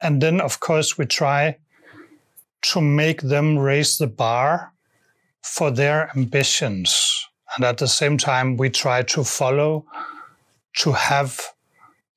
And 0.00 0.20
then, 0.20 0.40
of 0.40 0.61
course, 0.61 0.99
we 0.99 1.06
try 1.06 1.58
to 2.62 2.80
make 2.80 3.22
them 3.22 3.58
raise 3.58 3.99
the 3.99 4.06
bar 4.06 4.72
for 5.42 5.70
their 5.70 6.11
ambitions. 6.16 7.22
And 7.56 7.64
at 7.64 7.78
the 7.78 7.88
same 7.88 8.16
time, 8.16 8.56
we 8.56 8.71
try 8.71 9.02
to 9.02 9.25
follow 9.25 9.85
to 10.78 10.92
have 10.92 11.40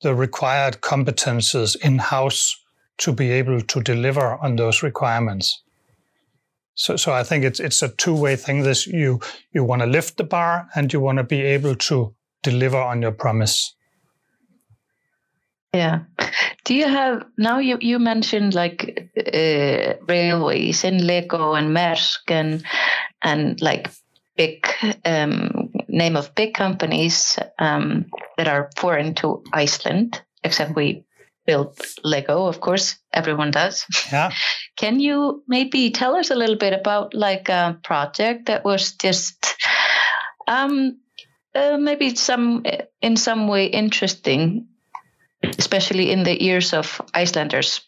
the 0.02 0.14
required 0.14 0.80
competences 0.80 1.76
in 1.82 1.98
house 1.98 2.56
to 2.98 3.12
be 3.12 3.30
able 3.30 3.60
to 3.60 3.80
deliver 3.80 4.36
on 4.42 4.56
those 4.56 4.82
requirements. 4.82 5.62
So, 6.74 6.96
so 6.96 7.12
I 7.12 7.22
think 7.22 7.44
it's 7.44 7.58
it's 7.58 7.82
a 7.82 7.88
two 7.88 8.14
way 8.14 8.36
thing. 8.36 8.62
This 8.62 8.86
you 8.86 9.20
you 9.52 9.64
want 9.64 9.80
to 9.82 9.86
lift 9.86 10.18
the 10.18 10.24
bar 10.24 10.68
and 10.74 10.92
you 10.92 11.00
want 11.00 11.18
to 11.18 11.24
be 11.24 11.40
able 11.40 11.74
to 11.74 12.14
deliver 12.42 12.78
on 12.78 13.02
your 13.02 13.12
promise. 13.12 13.74
Yeah. 15.74 16.00
Do 16.64 16.74
you 16.74 16.86
have 16.86 17.24
now? 17.38 17.58
You 17.58 17.78
you 17.80 17.98
mentioned 17.98 18.54
like 18.54 19.10
uh, 19.16 19.94
railways 20.06 20.84
in 20.84 21.06
Lego 21.06 21.54
and 21.54 21.74
Maersk 21.74 22.30
and 22.30 22.62
and 23.22 23.60
like 23.60 23.90
big 24.36 24.66
um, 25.04 25.70
name 25.88 26.16
of 26.16 26.34
big 26.34 26.54
companies 26.54 27.38
um, 27.58 28.06
that 28.36 28.48
are 28.48 28.70
foreign 28.76 29.14
to 29.16 29.42
Iceland. 29.52 30.22
Except 30.44 30.76
we 30.76 31.04
build 31.46 31.78
Lego, 32.04 32.46
of 32.46 32.60
course, 32.60 32.96
everyone 33.12 33.50
does. 33.50 33.84
Yeah. 34.12 34.30
Can 34.76 35.00
you 35.00 35.42
maybe 35.48 35.90
tell 35.90 36.16
us 36.16 36.30
a 36.30 36.36
little 36.36 36.56
bit 36.56 36.72
about 36.72 37.14
like 37.14 37.48
a 37.48 37.78
project 37.82 38.46
that 38.46 38.64
was 38.64 38.92
just 38.92 39.56
um, 40.46 40.98
uh, 41.54 41.76
maybe 41.78 42.14
some 42.14 42.64
in 43.00 43.16
some 43.16 43.48
way 43.48 43.66
interesting 43.66 44.68
especially 45.58 46.10
in 46.10 46.22
the 46.22 46.44
ears 46.44 46.72
of 46.72 47.00
Icelanders. 47.14 47.80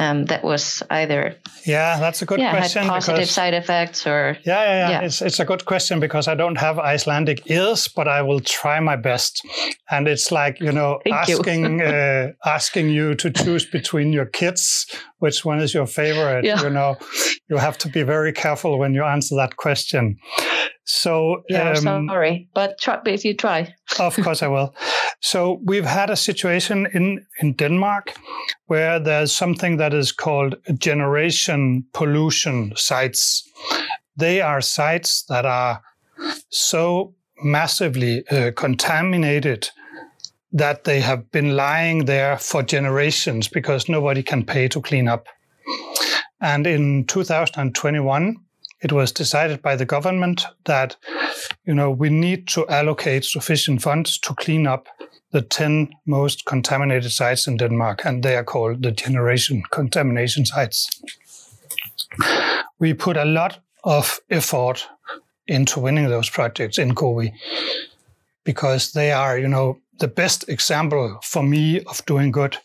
Um, 0.00 0.26
that 0.26 0.44
was 0.44 0.82
either 0.90 1.34
yeah 1.66 1.98
that's 1.98 2.22
a 2.22 2.26
good 2.26 2.38
yeah, 2.38 2.52
question 2.52 2.84
had 2.84 2.90
positive 2.90 3.16
because, 3.16 3.30
side 3.30 3.54
effects 3.54 4.06
or 4.06 4.38
yeah, 4.44 4.62
yeah 4.62 4.78
yeah, 4.78 4.90
yeah, 4.90 5.00
It's, 5.06 5.20
it's 5.20 5.40
a 5.40 5.44
good 5.44 5.64
question 5.64 5.98
because 5.98 6.28
i 6.28 6.36
don't 6.36 6.56
have 6.56 6.78
icelandic 6.78 7.50
ears 7.50 7.88
but 7.88 8.06
i 8.06 8.22
will 8.22 8.38
try 8.38 8.78
my 8.78 8.94
best 8.94 9.44
and 9.90 10.06
it's 10.06 10.30
like 10.30 10.60
you 10.60 10.70
know 10.70 11.00
asking 11.12 11.80
you. 11.80 11.84
uh, 11.84 12.28
asking 12.46 12.90
you 12.90 13.16
to 13.16 13.28
choose 13.30 13.66
between 13.66 14.12
your 14.12 14.26
kids 14.26 14.86
which 15.18 15.44
one 15.44 15.58
is 15.58 15.74
your 15.74 15.86
favorite 15.86 16.44
yeah. 16.44 16.62
you 16.62 16.70
know 16.70 16.96
you 17.50 17.56
have 17.56 17.76
to 17.78 17.88
be 17.88 18.04
very 18.04 18.32
careful 18.32 18.78
when 18.78 18.94
you 18.94 19.02
answer 19.02 19.34
that 19.34 19.56
question 19.56 20.16
so 20.90 21.42
yeah, 21.50 21.72
um, 21.72 22.08
sorry, 22.08 22.48
but 22.54 22.78
try, 22.80 22.98
if 23.04 23.22
you 23.22 23.34
try. 23.34 23.74
of 24.00 24.16
course, 24.16 24.42
I 24.42 24.48
will. 24.48 24.74
So 25.20 25.60
we've 25.64 25.84
had 25.84 26.10
a 26.10 26.16
situation 26.16 26.86
in 26.94 27.26
in 27.40 27.54
Denmark 27.54 28.14
where 28.66 29.00
there's 29.00 29.32
something 29.32 29.78
that 29.78 29.92
is 29.92 30.12
called 30.12 30.56
generation 30.78 31.84
pollution 31.92 32.72
sites. 32.76 33.42
They 34.16 34.40
are 34.40 34.60
sites 34.60 35.24
that 35.28 35.44
are 35.44 35.82
so 36.50 37.14
massively 37.42 38.26
uh, 38.28 38.52
contaminated 38.56 39.70
that 40.52 40.84
they 40.84 41.00
have 41.00 41.30
been 41.30 41.56
lying 41.56 42.06
there 42.06 42.38
for 42.38 42.62
generations 42.62 43.48
because 43.48 43.88
nobody 43.88 44.22
can 44.22 44.44
pay 44.44 44.68
to 44.68 44.80
clean 44.80 45.08
up. 45.08 45.26
And 46.40 46.66
in 46.66 47.04
2021, 47.06 48.36
it 48.80 48.92
was 48.92 49.12
decided 49.12 49.60
by 49.60 49.76
the 49.76 49.84
government 49.84 50.46
that 50.64 50.96
you 51.64 51.74
know 51.74 51.90
we 51.90 52.08
need 52.08 52.46
to 52.48 52.66
allocate 52.68 53.24
sufficient 53.24 53.82
funds 53.82 54.18
to 54.18 54.34
clean 54.34 54.66
up 54.66 54.86
the 55.30 55.42
10 55.42 55.90
most 56.06 56.44
contaminated 56.46 57.12
sites 57.12 57.46
in 57.46 57.56
Denmark, 57.56 58.04
and 58.04 58.22
they 58.22 58.36
are 58.36 58.44
called 58.44 58.82
the 58.82 58.92
generation 58.92 59.62
contamination 59.70 60.46
sites. 60.46 61.02
We 62.78 62.94
put 62.94 63.16
a 63.16 63.24
lot 63.24 63.58
of 63.84 64.20
effort 64.30 64.88
into 65.46 65.80
winning 65.80 66.08
those 66.08 66.30
projects 66.30 66.78
in 66.78 66.94
COWI 66.94 67.32
because 68.44 68.92
they 68.92 69.12
are, 69.12 69.38
you 69.38 69.48
know, 69.48 69.78
the 69.98 70.08
best 70.08 70.48
example 70.48 71.18
for 71.22 71.42
me 71.42 71.80
of 71.84 72.04
doing 72.06 72.30
good 72.30 72.56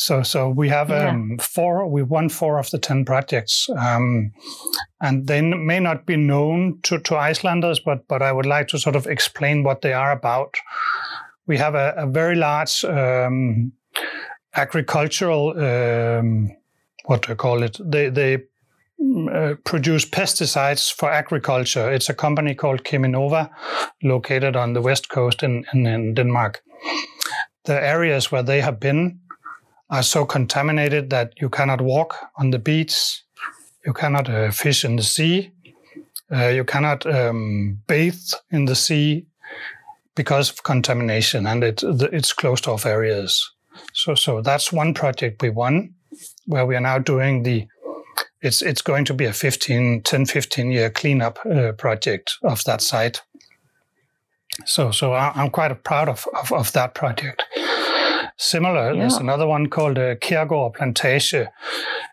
so, 0.00 0.22
so 0.22 0.48
we 0.48 0.70
have 0.70 0.88
yeah. 0.88 1.10
um, 1.10 1.36
four. 1.38 1.86
We 1.86 2.02
won 2.02 2.30
four 2.30 2.58
of 2.58 2.70
the 2.70 2.78
ten 2.78 3.04
projects, 3.04 3.68
um, 3.76 4.32
and 5.00 5.26
they 5.26 5.38
n- 5.38 5.66
may 5.66 5.78
not 5.78 6.06
be 6.06 6.16
known 6.16 6.78
to, 6.84 6.98
to 7.00 7.16
Icelanders, 7.16 7.80
but 7.80 8.08
but 8.08 8.22
I 8.22 8.32
would 8.32 8.46
like 8.46 8.68
to 8.68 8.78
sort 8.78 8.96
of 8.96 9.06
explain 9.06 9.62
what 9.62 9.82
they 9.82 9.92
are 9.92 10.10
about. 10.10 10.54
We 11.46 11.58
have 11.58 11.74
a, 11.74 11.94
a 11.96 12.06
very 12.06 12.36
large 12.36 12.84
um, 12.84 13.72
agricultural, 14.54 15.58
um, 15.58 16.50
what 17.04 17.22
do 17.22 17.32
I 17.32 17.34
call 17.34 17.62
it? 17.62 17.78
They 17.84 18.10
they 18.10 18.38
mm, 19.00 19.28
uh, 19.28 19.54
produce 19.64 20.04
pesticides 20.08 20.92
for 20.92 21.10
agriculture. 21.10 21.90
It's 21.92 22.08
a 22.08 22.14
company 22.14 22.54
called 22.54 22.84
Cheminova, 22.84 23.50
located 24.02 24.56
on 24.56 24.74
the 24.74 24.82
west 24.82 25.08
coast 25.08 25.42
in, 25.42 25.64
in, 25.72 25.86
in 25.86 26.14
Denmark. 26.14 26.62
The 27.64 27.82
areas 27.82 28.32
where 28.32 28.42
they 28.42 28.60
have 28.60 28.78
been 28.80 29.20
are 29.90 30.02
so 30.02 30.24
contaminated 30.24 31.10
that 31.10 31.32
you 31.40 31.48
cannot 31.48 31.80
walk 31.80 32.16
on 32.36 32.50
the 32.50 32.58
beach, 32.58 33.24
you 33.84 33.92
cannot 33.92 34.28
uh, 34.28 34.50
fish 34.50 34.84
in 34.84 34.96
the 34.96 35.02
sea, 35.02 35.52
uh, 36.32 36.46
you 36.46 36.64
cannot 36.64 37.06
um, 37.06 37.80
bathe 37.86 38.32
in 38.50 38.66
the 38.66 38.76
sea 38.76 39.26
because 40.20 40.50
of 40.50 40.62
contamination, 40.64 41.46
and 41.46 41.64
it, 41.64 41.82
it's 42.12 42.34
closed 42.34 42.68
off 42.68 42.84
areas. 42.84 43.50
So, 43.94 44.14
so 44.14 44.42
that's 44.42 44.70
one 44.70 44.92
project 44.92 45.40
we 45.40 45.48
won, 45.48 45.94
where 46.44 46.66
we 46.66 46.76
are 46.76 46.86
now 46.92 46.98
doing 46.98 47.42
the. 47.42 47.66
It's 48.42 48.60
it's 48.60 48.82
going 48.82 49.06
to 49.06 49.14
be 49.14 49.24
a 49.24 49.32
15, 49.32 50.02
10, 50.02 50.26
15 50.26 50.72
year 50.72 50.90
cleanup 50.90 51.38
uh, 51.46 51.72
project 51.72 52.34
of 52.42 52.62
that 52.64 52.82
site. 52.82 53.22
So, 54.66 54.90
so 54.90 55.14
I'm 55.14 55.48
quite 55.48 55.84
proud 55.84 56.10
of, 56.10 56.26
of, 56.38 56.52
of 56.52 56.72
that 56.72 56.94
project. 56.94 57.42
Similar, 58.36 58.92
yeah. 58.92 59.00
there's 59.00 59.16
another 59.16 59.46
one 59.46 59.70
called 59.70 59.98
uh, 59.98 60.16
Kærgård 60.16 60.74
Plantage. 60.74 61.46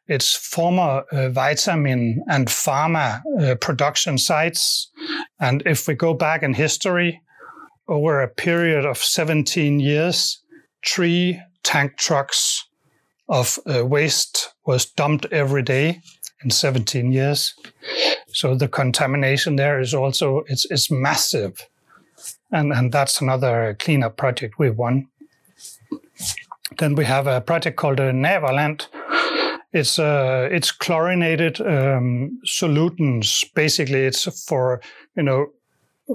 It's 0.08 0.34
former 0.34 1.04
uh, 1.12 1.30
vitamin 1.30 2.24
and 2.30 2.48
pharma 2.48 3.22
uh, 3.42 3.56
production 3.56 4.18
sites. 4.18 4.92
And 5.40 5.62
if 5.66 5.88
we 5.88 5.96
go 5.96 6.14
back 6.14 6.44
in 6.44 6.54
history, 6.54 7.22
over 7.88 8.22
a 8.22 8.28
period 8.28 8.86
of 8.86 8.98
17 8.98 9.80
years, 9.80 10.42
three 10.86 11.40
tank 11.64 11.98
trucks 11.98 12.66
of 13.30 13.60
uh, 13.66 13.86
waste 13.86 14.54
was 14.66 14.86
dumped 14.86 15.26
every 15.32 15.64
day 15.64 16.02
in 16.44 16.50
17 16.50 17.12
years. 17.12 17.54
So 18.28 18.56
the 18.56 18.68
contamination 18.68 19.56
there 19.56 19.80
is 19.80 19.94
also 19.94 20.44
it's 20.48 20.66
it's 20.70 20.92
massive, 20.92 21.68
and 22.52 22.72
and 22.72 22.92
that's 22.92 23.22
another 23.22 23.76
cleanup 23.80 24.18
project 24.18 24.60
we 24.60 24.70
won. 24.70 25.08
Then 26.78 26.96
we 26.96 27.06
have 27.06 27.28
a 27.28 27.42
project 27.42 27.78
called 27.78 28.00
uh, 28.00 28.12
Naverland. 28.12 28.88
It's 29.74 30.00
uh, 30.00 30.48
it's 30.52 30.72
chlorinated 30.72 31.60
um, 31.62 32.40
solutants. 32.46 33.44
Basically, 33.56 34.06
it's 34.06 34.46
for 34.46 34.82
you 35.16 35.24
know 35.24 35.48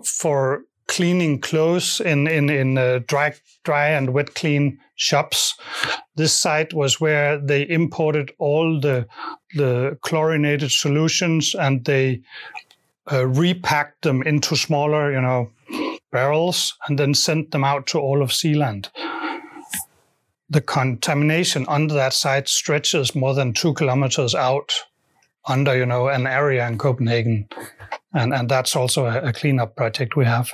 for 0.04 0.64
cleaning 0.88 1.40
clothes 1.40 2.00
in 2.00 2.26
in 2.26 2.50
in 2.50 2.78
uh, 2.78 3.00
dry 3.06 3.34
dry 3.64 3.88
and 3.88 4.12
wet 4.12 4.34
clean 4.34 4.78
shops. 4.94 5.54
This 6.16 6.32
site 6.32 6.74
was 6.74 7.00
where 7.00 7.38
they 7.38 7.68
imported 7.68 8.32
all 8.38 8.80
the 8.80 9.06
the 9.54 9.98
chlorinated 10.02 10.70
solutions 10.70 11.54
and 11.54 11.84
they 11.84 12.22
uh, 13.10 13.26
repacked 13.26 14.02
them 14.02 14.22
into 14.22 14.56
smaller, 14.56 15.12
you 15.12 15.20
know, 15.20 15.50
barrels 16.10 16.76
and 16.86 16.98
then 16.98 17.14
sent 17.14 17.50
them 17.50 17.64
out 17.64 17.86
to 17.88 17.98
all 17.98 18.22
of 18.22 18.32
Zealand. 18.32 18.90
The 20.50 20.60
contamination 20.60 21.64
under 21.68 21.94
that 21.94 22.12
site 22.12 22.48
stretches 22.48 23.14
more 23.14 23.34
than 23.34 23.54
two 23.54 23.72
kilometers 23.74 24.34
out 24.34 24.74
under, 25.46 25.76
you 25.76 25.86
know, 25.86 26.08
an 26.08 26.26
area 26.26 26.66
in 26.68 26.78
Copenhagen. 26.78 27.48
And, 28.12 28.34
and 28.34 28.48
that's 28.48 28.76
also 28.76 29.06
a, 29.06 29.28
a 29.28 29.32
cleanup 29.32 29.74
project 29.76 30.14
we 30.14 30.26
have. 30.26 30.52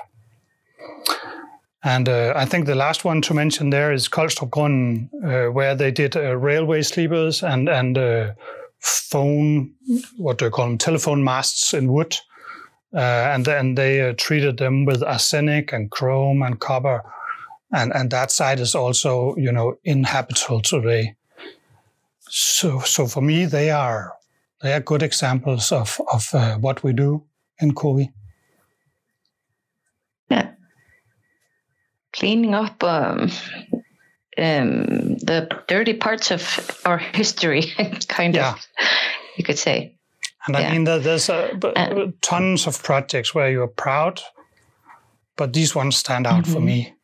And 1.89 2.07
uh, 2.07 2.35
I 2.37 2.45
think 2.45 2.67
the 2.67 2.75
last 2.75 3.07
one 3.07 3.23
to 3.23 3.33
mention 3.33 3.71
there 3.71 3.95
is 3.95 4.11
Collstrop 4.11 4.53
uh, 5.25 5.51
where 5.51 5.75
they 5.75 5.91
did 5.91 6.17
uh, 6.17 6.37
railway 6.37 6.83
sleepers 6.83 7.43
and 7.43 7.67
and 7.67 7.97
uh, 7.97 8.35
phone, 8.79 9.73
what 10.19 10.37
do 10.37 10.45
you 10.45 10.51
call 10.51 10.67
them, 10.67 10.77
telephone 10.77 11.25
masts 11.25 11.73
in 11.73 11.91
wood, 11.91 12.15
uh, 12.95 13.33
and 13.33 13.47
then 13.47 13.75
they 13.75 14.03
uh, 14.03 14.13
treated 14.19 14.59
them 14.59 14.85
with 14.85 15.03
arsenic 15.03 15.73
and 15.73 15.91
chrome 15.91 16.43
and 16.43 16.61
copper, 16.61 17.03
and 17.73 17.91
and 17.95 18.11
that 18.11 18.31
site 18.31 18.61
is 18.61 18.75
also 18.75 19.35
you 19.37 19.51
know 19.51 19.79
inhabitable 19.85 20.61
today. 20.61 21.15
So 22.29 22.81
so 22.81 23.07
for 23.07 23.23
me 23.23 23.47
they 23.47 23.71
are 23.71 24.13
they 24.61 24.75
are 24.75 24.81
good 24.81 25.03
examples 25.03 25.73
of 25.73 25.99
of 26.13 26.35
what 26.61 26.85
we 26.85 26.93
do 26.93 27.25
in 27.63 27.73
COWI. 27.73 28.13
Cleaning 32.19 32.55
up 32.55 32.83
um, 32.83 33.31
um, 34.37 35.17
the 35.19 35.49
dirty 35.69 35.95
parts 35.95 36.31
of 36.31 36.81
our 36.85 36.99
history, 36.99 37.63
kind 38.09 38.35
yeah. 38.35 38.55
of, 38.55 38.67
you 39.37 39.45
could 39.45 39.59
say. 39.59 39.95
And 40.47 40.57
I 40.57 40.73
mean, 40.73 40.85
there's 40.85 41.29
a, 41.29 42.13
tons 42.23 42.67
of 42.67 42.83
projects 42.83 43.35
where 43.35 43.51
you're 43.51 43.69
proud, 43.69 44.21
but 45.37 45.53
these 45.53 45.75
ones 45.75 45.97
stand 45.97 46.27
out 46.27 46.45
mm-hmm. 46.45 46.53
for 46.53 46.61
me. 46.61 46.95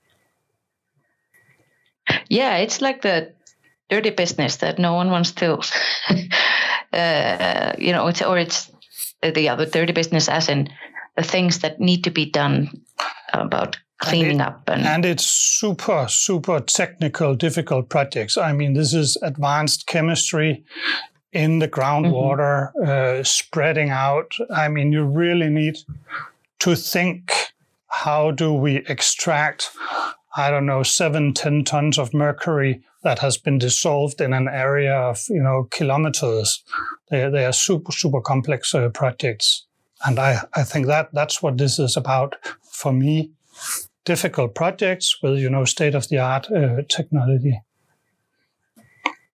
Yeah, 2.29 2.57
it's 2.57 2.81
like 2.81 3.03
the 3.03 3.33
dirty 3.91 4.11
business 4.11 4.57
that 4.57 4.79
no 4.79 4.95
one 4.95 5.11
wants 5.11 5.33
to, 5.33 5.61
uh, 6.93 7.73
you 7.79 7.93
know, 7.93 8.07
it's, 8.09 8.23
or 8.23 8.39
it's 8.39 8.71
the 9.23 9.49
other 9.49 9.67
dirty 9.67 9.93
business 9.93 10.29
as 10.29 10.49
in 10.49 10.69
the 11.17 11.23
things 11.23 11.61
that 11.61 11.81
need 11.81 12.05
to 12.05 12.11
be 12.11 12.31
done 12.31 12.83
about 13.33 13.77
cleaning 14.01 14.33
and 14.33 14.41
it, 14.41 14.47
up 14.47 14.69
and 14.69 14.87
and 14.87 15.05
it's 15.05 15.25
super 15.27 16.07
super 16.09 16.61
technical 16.61 17.35
difficult 17.35 17.89
projects. 17.89 18.37
I 18.37 18.53
mean 18.53 18.75
this 18.75 18.93
is 18.93 19.17
advanced 19.23 19.87
chemistry 19.87 20.65
in 21.33 21.59
the 21.59 21.69
groundwater 21.69 22.73
mm-hmm. 22.77 23.21
uh, 23.21 23.25
spreading 23.25 23.91
out. 23.91 24.35
I 24.51 24.69
mean 24.69 24.93
you 24.93 25.05
really 25.05 25.49
need 25.49 25.79
to 26.61 26.75
think 26.75 27.33
how 27.89 28.33
do 28.33 28.53
we 28.53 28.79
extract 28.89 29.71
i 30.37 30.51
don't 30.51 30.67
know 30.67 30.83
seven 30.83 31.33
ten 31.33 31.63
tons 31.63 31.97
of 31.97 32.13
mercury 32.13 32.83
that 33.05 33.21
has 33.21 33.37
been 33.37 33.59
dissolved 33.59 34.21
in 34.21 34.33
an 34.33 34.49
area 34.49 34.95
of 34.95 35.23
you 35.29 35.43
know 35.43 35.69
kilometers. 35.71 36.65
They, 37.11 37.29
they 37.29 37.45
are 37.45 37.53
super 37.53 37.93
super 37.93 38.21
complex 38.21 38.75
uh, 38.75 38.89
projects. 38.89 39.67
And 40.07 40.19
I, 40.19 40.41
I 40.55 40.65
think 40.65 40.87
that 40.87 41.11
that's 41.13 41.43
what 41.43 41.57
this 41.57 41.79
is 41.79 41.97
about 41.97 42.35
for 42.63 42.93
me 42.93 43.31
difficult 44.05 44.55
projects 44.55 45.23
with 45.23 45.39
you 45.39 45.51
know 45.51 45.65
state 45.65 45.95
of 45.95 46.09
the 46.09 46.19
art 46.19 46.51
uh, 46.51 46.83
technology. 46.89 47.61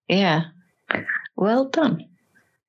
Yeah, 0.08 0.44
well 1.36 1.66
done. 1.66 2.06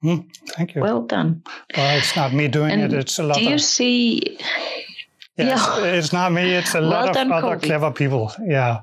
Mm, 0.04 0.28
thank 0.50 0.76
you. 0.76 0.82
Well 0.82 1.04
done. 1.04 1.44
Well, 1.76 1.98
it's 1.98 2.16
not 2.16 2.34
me 2.34 2.48
doing 2.48 2.72
and 2.72 2.94
it; 2.94 3.00
it's 3.00 3.20
a 3.20 3.24
lot. 3.24 3.38
Of 3.38 3.44
Do 3.44 3.50
you 3.50 3.56
of, 3.56 3.62
see? 3.62 4.38
Yes, 5.38 5.66
yeah. 5.78 5.84
it's 5.98 6.12
not 6.14 6.32
me. 6.32 6.54
It's 6.54 6.76
a 6.76 6.82
well 6.82 6.90
lot 6.90 7.14
done, 7.14 7.32
of 7.32 7.44
other 7.44 7.58
COWI. 7.58 7.64
clever 7.64 7.92
people. 7.92 8.32
Yeah. 8.44 8.82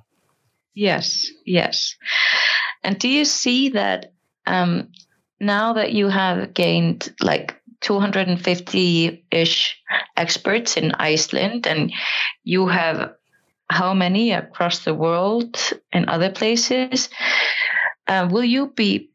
Yes. 0.74 1.28
Yes. 1.44 1.96
And 2.85 2.98
do 2.98 3.09
you 3.09 3.24
see 3.24 3.70
that 3.70 4.12
um, 4.46 4.92
now 5.40 5.72
that 5.72 5.92
you 5.92 6.09
have 6.09 6.54
gained 6.54 7.12
like 7.20 7.57
250 7.80 9.24
ish 9.30 9.80
experts 10.16 10.76
in 10.76 10.92
Iceland, 10.92 11.66
and 11.66 11.92
you 12.44 12.68
have 12.68 13.12
how 13.70 13.94
many 13.94 14.32
across 14.32 14.80
the 14.84 14.94
world 14.94 15.58
and 15.92 16.08
other 16.08 16.30
places? 16.30 17.08
Uh, 18.06 18.28
will 18.30 18.44
you 18.44 18.68
be? 18.68 19.10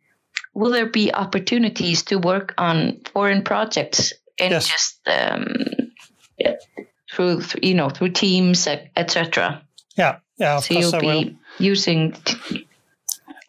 Will 0.54 0.72
there 0.72 0.86
be 0.86 1.14
opportunities 1.14 2.04
to 2.04 2.18
work 2.18 2.54
on 2.58 3.02
foreign 3.12 3.44
projects 3.44 4.14
in 4.38 4.52
yes. 4.52 4.68
just 4.68 5.00
um, 5.08 5.66
yeah, 6.38 6.56
through 7.12 7.42
you 7.62 7.74
know 7.74 7.90
through 7.90 8.10
teams 8.10 8.68
etc. 8.96 9.64
Yeah, 9.98 10.18
yeah. 10.38 10.60
so 10.60 10.74
you'll 10.74 11.00
be 11.00 11.38
using. 11.60 12.14
T- 12.14 12.68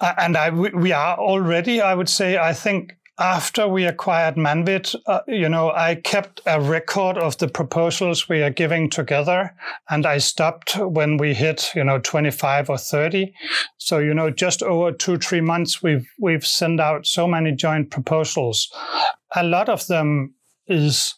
and 0.00 0.36
I, 0.36 0.50
we 0.50 0.92
are 0.92 1.16
already, 1.16 1.80
I 1.80 1.94
would 1.94 2.08
say, 2.08 2.36
I 2.36 2.52
think 2.52 2.96
after 3.18 3.68
we 3.68 3.84
acquired 3.84 4.34
Mannvit, 4.34 4.96
uh, 5.06 5.20
you 5.28 5.48
know, 5.48 5.70
I 5.70 5.94
kept 5.94 6.40
a 6.46 6.60
record 6.60 7.16
of 7.16 7.38
the 7.38 7.46
proposals 7.46 8.28
we 8.28 8.42
are 8.42 8.50
giving 8.50 8.90
together, 8.90 9.54
and 9.88 10.04
I 10.04 10.18
stopped 10.18 10.76
when 10.76 11.16
we 11.16 11.32
hit, 11.32 11.70
you 11.76 11.84
know, 11.84 12.00
25 12.00 12.70
or 12.70 12.78
30. 12.78 13.32
So, 13.78 13.98
you 13.98 14.14
know, 14.14 14.30
just 14.30 14.62
over 14.62 14.90
two, 14.90 15.18
three 15.18 15.40
months, 15.40 15.82
we've 15.82 16.08
we've 16.18 16.46
sent 16.46 16.80
out 16.80 17.06
so 17.06 17.28
many 17.28 17.52
joint 17.52 17.90
proposals. 17.90 18.72
A 19.36 19.44
lot 19.44 19.68
of 19.68 19.86
them 19.86 20.34
is 20.66 21.14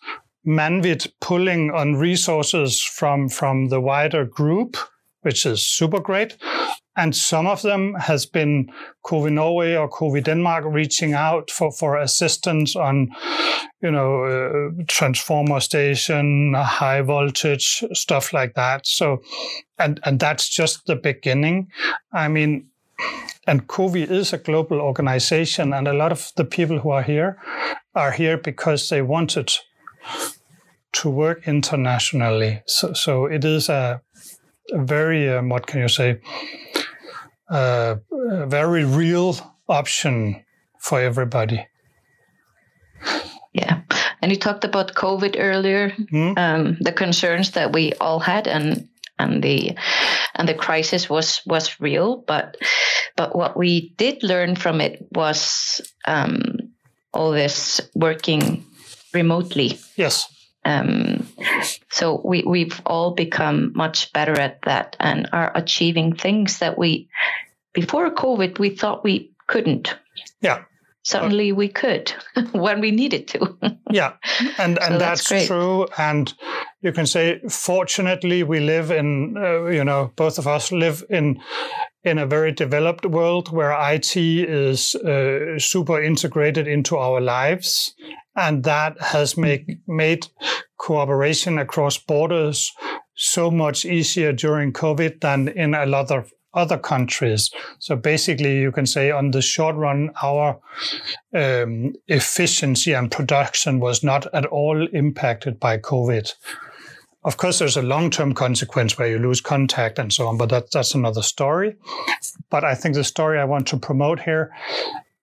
Mannvit 0.47 1.13
pulling 1.21 1.71
on 1.71 1.97
resources 1.97 2.83
from 2.83 3.29
from 3.31 3.69
the 3.69 3.81
wider 3.81 4.27
group, 4.27 4.77
which 5.23 5.47
is 5.47 5.67
super 5.67 6.01
great. 6.01 6.37
And 6.97 7.15
some 7.15 7.47
of 7.47 7.63
them 7.63 7.95
has 7.95 8.27
been 8.27 8.73
COWI 9.05 9.33
Norway 9.33 9.75
or 9.77 9.89
COWI 9.89 10.25
Denmark 10.25 10.65
reaching 10.67 11.13
out 11.13 11.51
for, 11.51 11.71
for 11.71 11.97
assistance 11.97 12.75
on, 12.75 13.11
you 13.83 13.91
know, 13.91 14.25
uh, 14.25 14.83
transformer 14.89 15.61
station, 15.61 16.55
high 16.55 17.03
voltage, 17.03 17.85
stuff 17.93 18.33
like 18.33 18.55
that. 18.55 18.87
So, 18.87 19.23
and, 19.79 20.01
and 20.05 20.19
that's 20.19 20.49
just 20.49 20.87
the 20.87 20.97
beginning. 20.97 21.69
I 22.13 22.29
mean, 22.29 22.69
and 23.47 23.69
COWI 23.69 24.11
is 24.11 24.33
a 24.33 24.39
global 24.39 24.81
organization, 24.81 25.73
and 25.73 25.87
a 25.87 25.93
lot 25.93 26.13
of 26.13 26.33
the 26.37 26.45
people 26.45 26.79
who 26.79 26.91
are 26.91 27.03
here 27.03 27.39
are 27.95 28.11
here 28.11 28.37
because 28.37 28.89
they 28.89 29.03
wanted 29.03 29.53
to 30.93 31.11
work 31.11 31.47
internationally. 31.47 32.63
So, 32.67 32.93
so 32.95 33.27
it 33.27 33.45
is 33.45 33.69
a, 33.69 34.01
a 34.73 34.79
very, 34.79 35.29
um, 35.29 35.49
what 35.51 35.67
can 35.67 35.81
you 35.81 35.89
say, 35.89 36.21
a 37.49 37.99
very 38.47 38.85
real 38.85 39.37
option 39.69 40.45
for 40.79 41.01
everybody. 41.01 41.67
Yeah, 43.53 43.81
and 44.21 44.31
you 44.31 44.39
talked 44.39 44.65
about 44.65 44.95
COVID 44.95 45.37
earlier, 45.39 45.91
mm 45.91 46.39
um, 46.39 46.77
the 46.81 46.93
concerns 46.93 47.53
that 47.53 47.73
we 47.73 47.93
all 48.01 48.21
had, 48.21 48.47
and 48.47 48.89
and 49.19 49.43
the 49.43 49.77
and 50.35 50.49
the 50.49 50.55
crisis 50.55 51.09
was 51.09 51.41
was 51.47 51.81
real. 51.81 52.17
But 52.27 52.57
but 53.17 53.35
what 53.35 53.57
we 53.57 53.95
did 53.97 54.23
learn 54.23 54.57
from 54.57 54.81
it 54.81 55.07
was 55.13 55.81
um, 56.05 56.59
all 57.13 57.33
this 57.33 57.81
working 57.95 58.65
remotely. 59.15 59.79
Yes. 59.97 60.29
Um, 60.65 61.26
so 61.91 62.21
we, 62.25 62.43
we've 62.43 62.81
all 62.87 63.15
become 63.15 63.73
much 63.75 64.13
better 64.13 64.39
at 64.39 64.63
that 64.63 64.97
and 65.01 65.29
are 65.33 65.53
achieving 65.55 66.15
things 66.15 66.59
that 66.59 66.79
we, 66.79 67.09
before 67.73 68.11
COVID, 68.11 68.59
we 68.59 68.71
thought 68.71 69.05
we 69.05 69.33
couldn't. 69.47 69.97
Yeah. 70.41 70.65
Suddenly 71.03 71.53
we 71.53 71.69
could 71.69 72.13
when 72.53 72.81
we 72.81 72.91
needed 72.91 73.29
to. 73.29 73.57
yeah, 73.93 74.15
and 74.59 74.77
and 74.83 74.95
so 74.95 74.99
that's, 74.99 75.29
that's 75.29 75.47
true. 75.47 75.87
And 75.97 76.35
you 76.81 76.91
can 76.91 77.07
say, 77.07 77.41
fortunately, 77.49 78.43
we 78.43 78.59
live 78.59 78.91
in, 78.91 79.37
uh, 79.37 79.67
you 79.67 79.85
know, 79.85 80.11
both 80.17 80.37
of 80.37 80.49
us 80.49 80.73
live 80.73 81.05
in 81.09 81.41
in 82.07 82.19
a 82.19 82.27
very 82.27 82.53
developed 82.53 83.05
world 83.05 83.51
where 83.53 83.77
IT 83.93 84.17
is 84.17 84.95
uh, 84.95 85.59
super 85.59 86.01
integrated 86.01 86.69
into 86.69 86.97
our 86.97 87.21
lives. 87.21 87.95
And 88.37 88.63
that 88.63 89.01
has 89.01 89.37
make, 89.37 89.79
made 89.89 90.29
cooperation 90.79 91.59
across 91.59 91.99
borders 91.99 92.73
so 93.17 93.51
much 93.51 93.85
easier 93.85 94.33
during 94.33 94.73
COVID 94.73 95.21
than 95.21 95.49
in 95.49 95.75
a 95.75 95.87
lot 95.87 96.13
of 96.13 96.33
other 96.55 96.79
countries. 96.79 97.51
So 97.81 97.97
basically, 97.97 98.61
you 98.61 98.73
can 98.73 98.87
say 98.87 99.11
on 99.11 99.33
the 99.33 99.43
short 99.43 99.75
run, 99.77 100.11
our 100.23 100.59
um, 101.35 101.93
efficiency 102.07 102.93
and 102.93 103.11
production 103.11 103.81
was 103.81 104.03
not 104.03 104.27
at 104.33 104.47
all 104.47 104.87
impacted 104.93 105.59
by 105.59 105.79
COVID. 105.79 106.33
Of 107.27 107.39
course, 107.39 107.59
there's 107.59 107.77
a 107.77 107.83
long 107.83 108.11
term 108.11 108.35
consequence 108.35 108.97
where 108.97 109.09
you 109.09 109.19
lose 109.19 109.41
contact 109.41 109.99
and 109.99 110.13
so 110.13 110.29
on, 110.29 110.39
but 110.39 110.49
that, 110.51 110.71
that's 110.71 110.95
another 110.95 111.23
story. 111.23 111.75
But 112.51 112.63
I 112.63 112.77
think 112.77 112.95
the 112.95 113.03
story 113.03 113.41
I 113.41 113.45
want 113.45 113.67
to 113.69 113.77
promote 113.77 114.21
here 114.21 114.53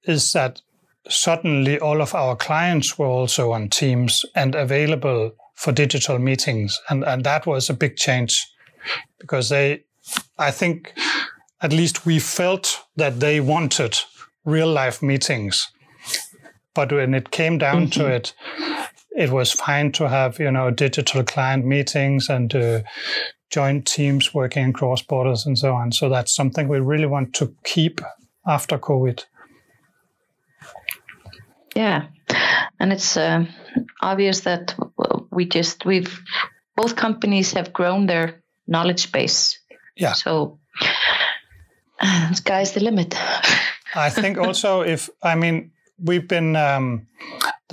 is 0.03 0.33
that 0.33 0.61
suddenly 1.07 1.79
all 1.79 2.01
of 2.01 2.13
our 2.13 2.35
clients 2.35 2.99
were 2.99 3.07
also 3.07 3.53
on 3.53 3.69
Teams 3.69 4.25
and 4.35 4.53
available 4.53 5.31
for 5.53 5.71
digital 5.71 6.19
meetings. 6.19 6.77
And, 6.89 7.05
and 7.05 7.23
that 7.23 7.45
was 7.45 7.69
a 7.69 7.73
big 7.73 7.95
change 7.95 8.45
because 9.19 9.47
they, 9.47 9.85
I 10.37 10.51
think, 10.51 10.93
at 11.61 11.71
least 11.71 12.05
we 12.05 12.19
felt 12.19 12.83
that 12.97 13.21
they 13.21 13.39
wanted 13.39 13.97
real 14.43 14.69
life 14.69 15.01
meetings. 15.01 15.71
But 16.73 16.91
when 16.91 17.13
it 17.13 17.31
came 17.31 17.57
down 17.57 17.87
mm-hmm. 17.87 18.01
to 18.01 18.07
it, 18.07 18.33
it 19.15 19.29
was 19.29 19.51
fine 19.51 19.91
to 19.93 20.09
have 20.09 20.39
you 20.39 20.51
know 20.51 20.71
digital 20.71 21.23
client 21.23 21.65
meetings 21.65 22.29
and 22.29 22.53
uh, 22.55 22.81
joint 23.49 23.85
teams 23.85 24.33
working 24.33 24.69
across 24.69 25.01
borders 25.01 25.45
and 25.45 25.57
so 25.57 25.73
on. 25.73 25.91
So 25.91 26.09
that's 26.09 26.33
something 26.33 26.67
we 26.67 26.79
really 26.79 27.05
want 27.05 27.33
to 27.35 27.55
keep 27.63 28.01
after 28.47 28.77
COVID. 28.77 29.23
Yeah, 31.75 32.07
and 32.79 32.91
it's 32.91 33.17
uh, 33.17 33.45
obvious 34.01 34.41
that 34.41 34.75
we 35.31 35.45
just 35.45 35.85
we've 35.85 36.21
both 36.75 36.95
companies 36.95 37.53
have 37.53 37.73
grown 37.73 38.07
their 38.07 38.43
knowledge 38.67 39.11
base. 39.11 39.59
Yeah. 39.95 40.13
So 40.13 40.59
uh, 41.99 42.33
sky's 42.33 42.73
the 42.73 42.79
limit. 42.79 43.15
I 43.95 44.09
think 44.09 44.37
also 44.37 44.81
if 44.81 45.09
I 45.21 45.35
mean 45.35 45.71
we've 45.99 46.27
been 46.27 46.55
um, 46.55 47.07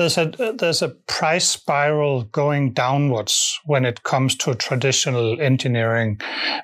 there's 0.01 0.17
a 0.17 0.55
there's 0.59 0.81
a 0.81 0.89
price 0.89 1.47
spiral 1.47 2.23
going 2.23 2.73
downwards 2.73 3.61
when 3.67 3.85
it 3.85 4.03
comes 4.03 4.35
to 4.37 4.55
traditional 4.55 5.39
engineering. 5.39 6.19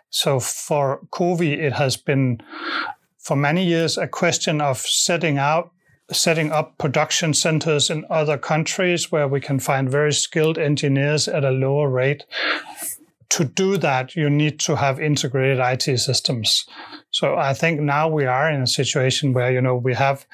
So 0.08 0.40
for 0.40 1.00
COWI, 1.12 1.58
it 1.58 1.74
has 1.74 1.98
been 1.98 2.38
for 3.18 3.36
many 3.36 3.62
years 3.62 3.98
a 3.98 4.08
question 4.08 4.62
of 4.62 4.78
setting 4.78 5.36
out 5.36 5.70
setting 6.10 6.50
up 6.50 6.78
production 6.78 7.34
centers 7.34 7.90
in 7.90 8.06
other 8.08 8.38
countries 8.38 9.12
where 9.12 9.28
we 9.28 9.40
can 9.40 9.58
find 9.58 9.90
very 9.90 10.14
skilled 10.14 10.56
engineers 10.56 11.28
at 11.28 11.44
a 11.44 11.50
lower 11.50 11.90
rate. 11.90 12.24
To 13.30 13.44
do 13.44 13.76
that, 13.78 14.16
you 14.16 14.30
need 14.30 14.60
to 14.60 14.76
have 14.76 14.98
integrated 14.98 15.58
IT 15.58 15.98
systems. 15.98 16.64
So 17.10 17.36
I 17.36 17.52
think 17.52 17.80
now 17.80 18.08
we 18.08 18.24
are 18.24 18.50
in 18.50 18.62
a 18.62 18.66
situation 18.66 19.34
where, 19.34 19.52
you 19.52 19.60
know, 19.60 19.76
we 19.76 19.94
have 19.94 20.24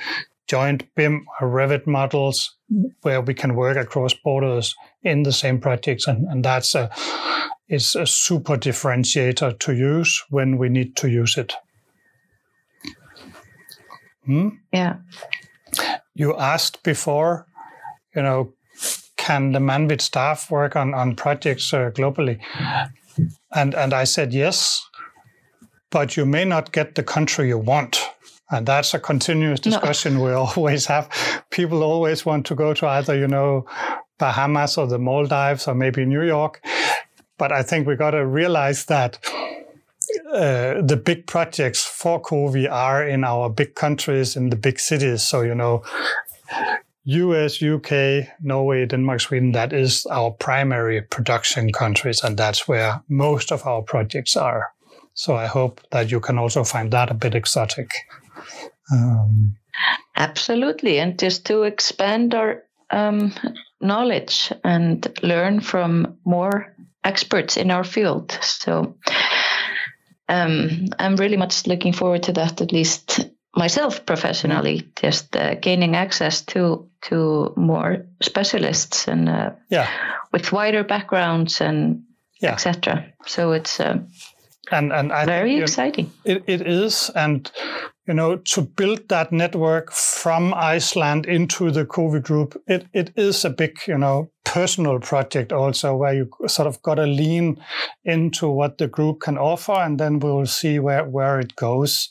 joint 0.52 0.94
BIM 0.94 1.24
or 1.40 1.48
Revit 1.48 1.86
models 1.86 2.58
where 3.00 3.22
we 3.22 3.32
can 3.32 3.54
work 3.54 3.78
across 3.78 4.12
borders 4.12 4.74
in 5.02 5.22
the 5.22 5.32
same 5.32 5.58
projects. 5.58 6.06
And, 6.06 6.26
and 6.28 6.44
that's 6.44 6.74
a, 6.74 6.90
it's 7.68 7.94
a 7.94 8.06
super 8.06 8.58
differentiator 8.58 9.58
to 9.60 9.72
use 9.72 10.22
when 10.28 10.58
we 10.58 10.68
need 10.68 10.94
to 10.96 11.08
use 11.08 11.38
it. 11.38 11.54
Hmm? 14.26 14.48
Yeah. 14.74 14.96
You 16.14 16.36
asked 16.36 16.82
before, 16.82 17.46
you 18.14 18.20
know, 18.20 18.52
can 19.16 19.52
the 19.52 19.58
Mannvit 19.58 20.02
staff 20.02 20.50
work 20.50 20.76
on, 20.76 20.92
on 20.92 21.16
projects 21.16 21.72
uh, 21.72 21.90
globally? 21.94 22.40
And, 23.54 23.74
and 23.74 23.94
I 23.94 24.04
said 24.04 24.34
yes, 24.34 24.86
but 25.88 26.18
you 26.18 26.26
may 26.26 26.44
not 26.44 26.72
get 26.72 26.94
the 26.94 27.02
country 27.02 27.48
you 27.48 27.56
want. 27.56 28.11
And 28.52 28.66
that's 28.66 28.92
a 28.92 29.00
continuous 29.00 29.60
discussion 29.60 30.14
no. 30.14 30.24
we 30.24 30.32
always 30.56 30.86
have. 30.86 31.08
People 31.50 31.82
always 31.82 32.24
want 32.26 32.46
to 32.46 32.54
go 32.54 32.74
to 32.74 32.86
either, 32.86 33.16
you 33.16 33.26
know, 33.26 33.66
Bahamas 34.18 34.78
or 34.78 34.86
the 34.86 34.98
Maldives 34.98 35.66
or 35.66 35.74
maybe 35.74 36.04
New 36.04 36.22
York. 36.22 36.62
But 37.38 37.50
I 37.50 37.62
think 37.62 37.86
we 37.86 37.96
got 37.96 38.10
to 38.10 38.24
realize 38.24 38.84
that 38.84 39.18
uh, 40.32 40.82
the 40.82 41.00
big 41.02 41.26
projects 41.26 41.84
for 41.84 42.20
COWI 42.20 42.70
are 42.70 43.06
in 43.08 43.24
our 43.24 43.48
big 43.48 43.74
countries, 43.74 44.36
in 44.36 44.50
the 44.50 44.56
big 44.56 44.78
cities. 44.78 45.22
So, 45.22 45.40
you 45.40 45.54
know, 45.54 45.82
US, 47.04 47.62
UK, 47.62 48.28
Norway, 48.42 48.86
Denmark, 48.86 49.20
Sweden, 49.20 49.52
that 49.52 49.72
is 49.72 50.06
our 50.06 50.30
primary 50.30 51.00
production 51.02 51.72
countries. 51.72 52.22
And 52.22 52.36
that's 52.36 52.68
where 52.68 53.02
most 53.08 53.50
of 53.50 53.66
our 53.66 53.82
projects 53.82 54.36
are. 54.36 54.72
So 55.14 55.34
I 55.34 55.46
hope 55.46 55.80
that 55.90 56.10
you 56.10 56.20
can 56.20 56.38
also 56.38 56.64
find 56.64 56.90
that 56.92 57.10
a 57.10 57.14
bit 57.14 57.34
exotic. 57.34 57.90
Um, 58.92 59.56
Absolutely. 60.16 60.98
And 61.00 61.18
just 61.18 61.46
to 61.46 61.62
expand 61.62 62.34
our 62.34 62.62
um, 62.90 63.32
knowledge 63.80 64.52
and 64.62 65.06
learn 65.22 65.60
from 65.60 66.18
more 66.24 66.74
experts 67.04 67.56
in 67.56 67.70
our 67.70 67.84
field. 67.84 68.32
So 68.42 68.94
um, 70.28 70.86
I'm 70.98 71.16
really 71.16 71.36
much 71.36 71.66
looking 71.66 71.92
forward 71.92 72.22
to 72.24 72.32
that, 72.34 72.60
at 72.60 72.72
least 72.72 73.28
myself 73.56 74.06
professionally, 74.06 74.88
just 74.96 75.36
uh, 75.36 75.54
gaining 75.54 75.96
access 75.96 76.42
to 76.42 76.88
to 77.02 77.52
more 77.56 78.06
specialists 78.20 79.08
and 79.08 79.28
uh, 79.28 79.50
yeah. 79.68 79.88
with 80.32 80.52
wider 80.52 80.84
backgrounds 80.84 81.60
and 81.60 82.04
yeah. 82.40 82.52
etc. 82.52 83.12
So 83.26 83.52
it's 83.52 83.80
uh, 83.80 83.98
and 84.70 84.92
and 84.92 85.12
I 85.12 85.26
very 85.26 85.58
exciting. 85.58 86.12
It, 86.24 86.44
it 86.46 86.66
is, 86.66 87.10
and 87.14 87.50
you 88.06 88.14
know, 88.14 88.36
to 88.36 88.62
build 88.62 89.08
that 89.08 89.30
network 89.30 89.92
from 89.92 90.52
Iceland 90.54 91.26
into 91.26 91.70
the 91.70 91.84
COWI 91.84 92.22
group, 92.22 92.60
it, 92.66 92.86
it 92.92 93.12
is 93.16 93.44
a 93.44 93.50
big, 93.50 93.78
you 93.86 93.96
know, 93.96 94.30
personal 94.44 94.98
project 94.98 95.52
also 95.52 95.96
where 95.96 96.12
you 96.12 96.28
sort 96.46 96.66
of 96.66 96.82
got 96.82 96.96
to 96.96 97.06
lean 97.06 97.62
into 98.04 98.48
what 98.48 98.78
the 98.78 98.88
group 98.88 99.20
can 99.20 99.38
offer, 99.38 99.72
and 99.72 100.00
then 100.00 100.18
we'll 100.18 100.46
see 100.46 100.78
where 100.78 101.04
where 101.04 101.38
it 101.38 101.54
goes. 101.56 102.10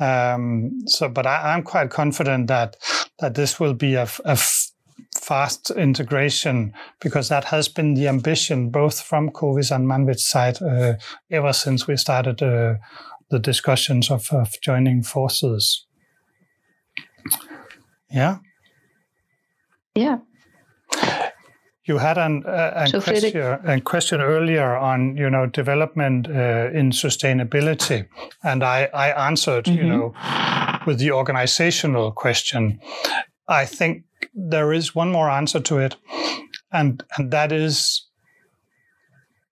Um, 0.00 0.80
so, 0.86 1.08
but 1.08 1.26
I, 1.26 1.54
am 1.54 1.62
quite 1.62 1.90
confident 1.90 2.48
that 2.48 2.76
that 3.20 3.34
this 3.34 3.60
will 3.60 3.74
be 3.74 3.94
a, 3.94 4.08
a 4.24 4.38
fast 5.16 5.70
integration 5.70 6.72
because 7.00 7.28
that 7.28 7.44
has 7.44 7.68
been 7.68 7.94
the 7.94 8.08
ambition 8.08 8.70
both 8.70 9.00
from 9.00 9.30
COWI's 9.30 9.70
and 9.70 9.86
Mannvit's 9.86 10.26
side 10.26 10.60
uh, 10.62 10.94
ever 11.30 11.52
since 11.52 11.86
we 11.86 11.96
started 11.96 12.42
uh, 12.42 12.74
the 13.30 13.38
discussions 13.38 14.10
of, 14.10 14.28
of 14.32 14.60
joining 14.60 15.02
forces. 15.02 15.86
Yeah. 18.10 18.38
Yeah. 19.94 20.18
You 21.84 21.98
had 21.98 22.18
an, 22.18 22.44
uh, 22.46 22.72
a, 22.76 22.86
so 22.86 23.00
question, 23.00 23.36
a, 23.36 23.80
question, 23.80 24.20
earlier 24.20 24.76
on, 24.76 25.16
you 25.16 25.30
know, 25.30 25.46
development 25.46 26.28
uh, 26.28 26.70
in 26.72 26.90
sustainability, 26.90 28.06
and 28.44 28.62
I, 28.62 28.88
I 28.94 29.26
answered, 29.26 29.64
mm-hmm. 29.64 29.78
you 29.78 29.88
know, 29.88 30.14
with 30.86 30.98
the 30.98 31.10
organizational 31.10 32.12
question. 32.12 32.80
I 33.48 33.64
think 33.64 34.04
there 34.34 34.72
is 34.72 34.94
one 34.94 35.10
more 35.10 35.30
answer 35.30 35.58
to 35.58 35.78
it, 35.78 35.96
and 36.70 37.02
and 37.16 37.32
that 37.32 37.50
is 37.50 38.06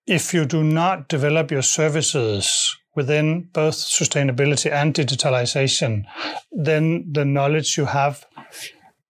if 0.07 0.33
you 0.33 0.45
do 0.45 0.63
not 0.63 1.09
develop 1.09 1.51
your 1.51 1.61
services 1.63 2.78
within 2.99 3.47
both 3.53 3.75
sustainability 3.75 4.69
and 4.69 4.93
digitalization, 4.93 6.03
then 6.51 7.05
the 7.09 7.23
knowledge 7.23 7.77
you 7.77 7.85
have 7.85 8.25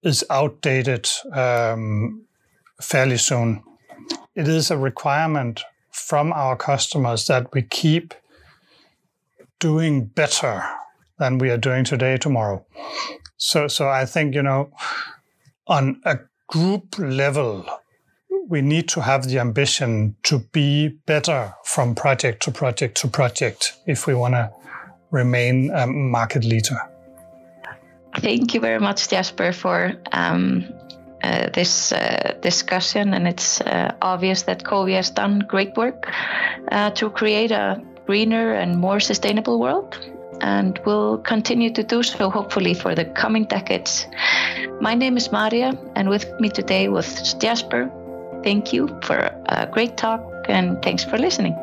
is 0.04 0.23
outdated 0.30 1.10
um, 1.34 2.21
fairly 2.80 3.17
soon. 3.17 3.63
It 4.36 4.47
is 4.47 4.69
a 4.69 4.78
requirement 4.78 5.63
from 5.89 6.32
our 6.32 6.56
customers 6.56 7.25
that 7.25 7.52
we 7.52 7.63
keep 7.63 8.13
doing 9.60 10.06
better 10.06 10.63
than 11.17 11.39
we 11.39 11.49
are 11.49 11.58
doing 11.58 11.84
today, 11.84 12.15
tomorrow. 12.17 12.63
So, 13.38 13.67
so 13.67 13.89
I 13.89 14.06
think 14.06 14.36
you 14.36 14.43
know 14.43 14.69
on 15.65 15.99
a 16.06 16.19
group 16.47 16.99
level, 16.99 17.65
we 18.49 18.62
need 18.62 18.88
to 18.89 19.01
have 19.01 19.27
the 19.27 19.39
ambition 19.39 20.15
to 20.23 20.39
be 20.51 20.89
better 21.05 21.53
from 21.63 21.93
project 21.93 22.41
to 22.43 22.51
project 22.51 22.97
to 22.97 23.07
project 23.07 23.77
if 23.85 24.07
we 24.07 24.15
want 24.15 24.33
to 24.33 24.51
remain 25.12 25.69
a 25.71 25.85
market 25.85 26.43
leader. 26.43 26.77
Thank 28.17 28.55
you 28.55 28.59
very 28.59 28.79
much, 28.79 29.07
Jasper, 29.07 29.53
for 29.53 29.93
um, 30.12 30.65
uh, 31.23 31.49
this 31.53 31.91
uh, 31.91 32.35
discussion. 32.41 33.13
And 33.13 33.27
it's 33.27 33.62
uh, 33.62 33.93
obvious 34.01 34.43
that 34.43 34.63
COWI 34.63 34.95
has 34.95 35.12
done 35.12 35.39
great 35.47 35.77
work 35.77 36.12
uh, 36.71 36.89
to 36.91 37.09
create 37.12 37.51
a 37.51 37.79
greener 38.07 38.53
and 38.53 38.79
more 38.79 38.99
sustainable 38.99 39.59
world 39.59 39.99
and 40.41 40.79
will 40.85 41.19
continue 41.19 41.71
to 41.73 41.83
do 41.83 42.01
so, 42.01 42.29
hopefully, 42.29 42.73
for 42.73 42.95
the 42.95 43.05
coming 43.05 43.45
decades. 43.45 44.07
My 44.81 44.95
name 44.95 45.17
is 45.17 45.31
Maria, 45.31 45.77
and 45.95 46.09
with 46.09 46.25
me 46.39 46.49
today 46.49 46.88
was 46.88 47.33
Jasper, 47.35 47.91
Thank 48.43 48.73
you 48.73 48.88
for 49.04 49.17
a 49.47 49.67
great 49.67 49.97
talk 49.97 50.21
and 50.47 50.82
thanks 50.82 51.04
for 51.04 51.17
listening. 51.17 51.58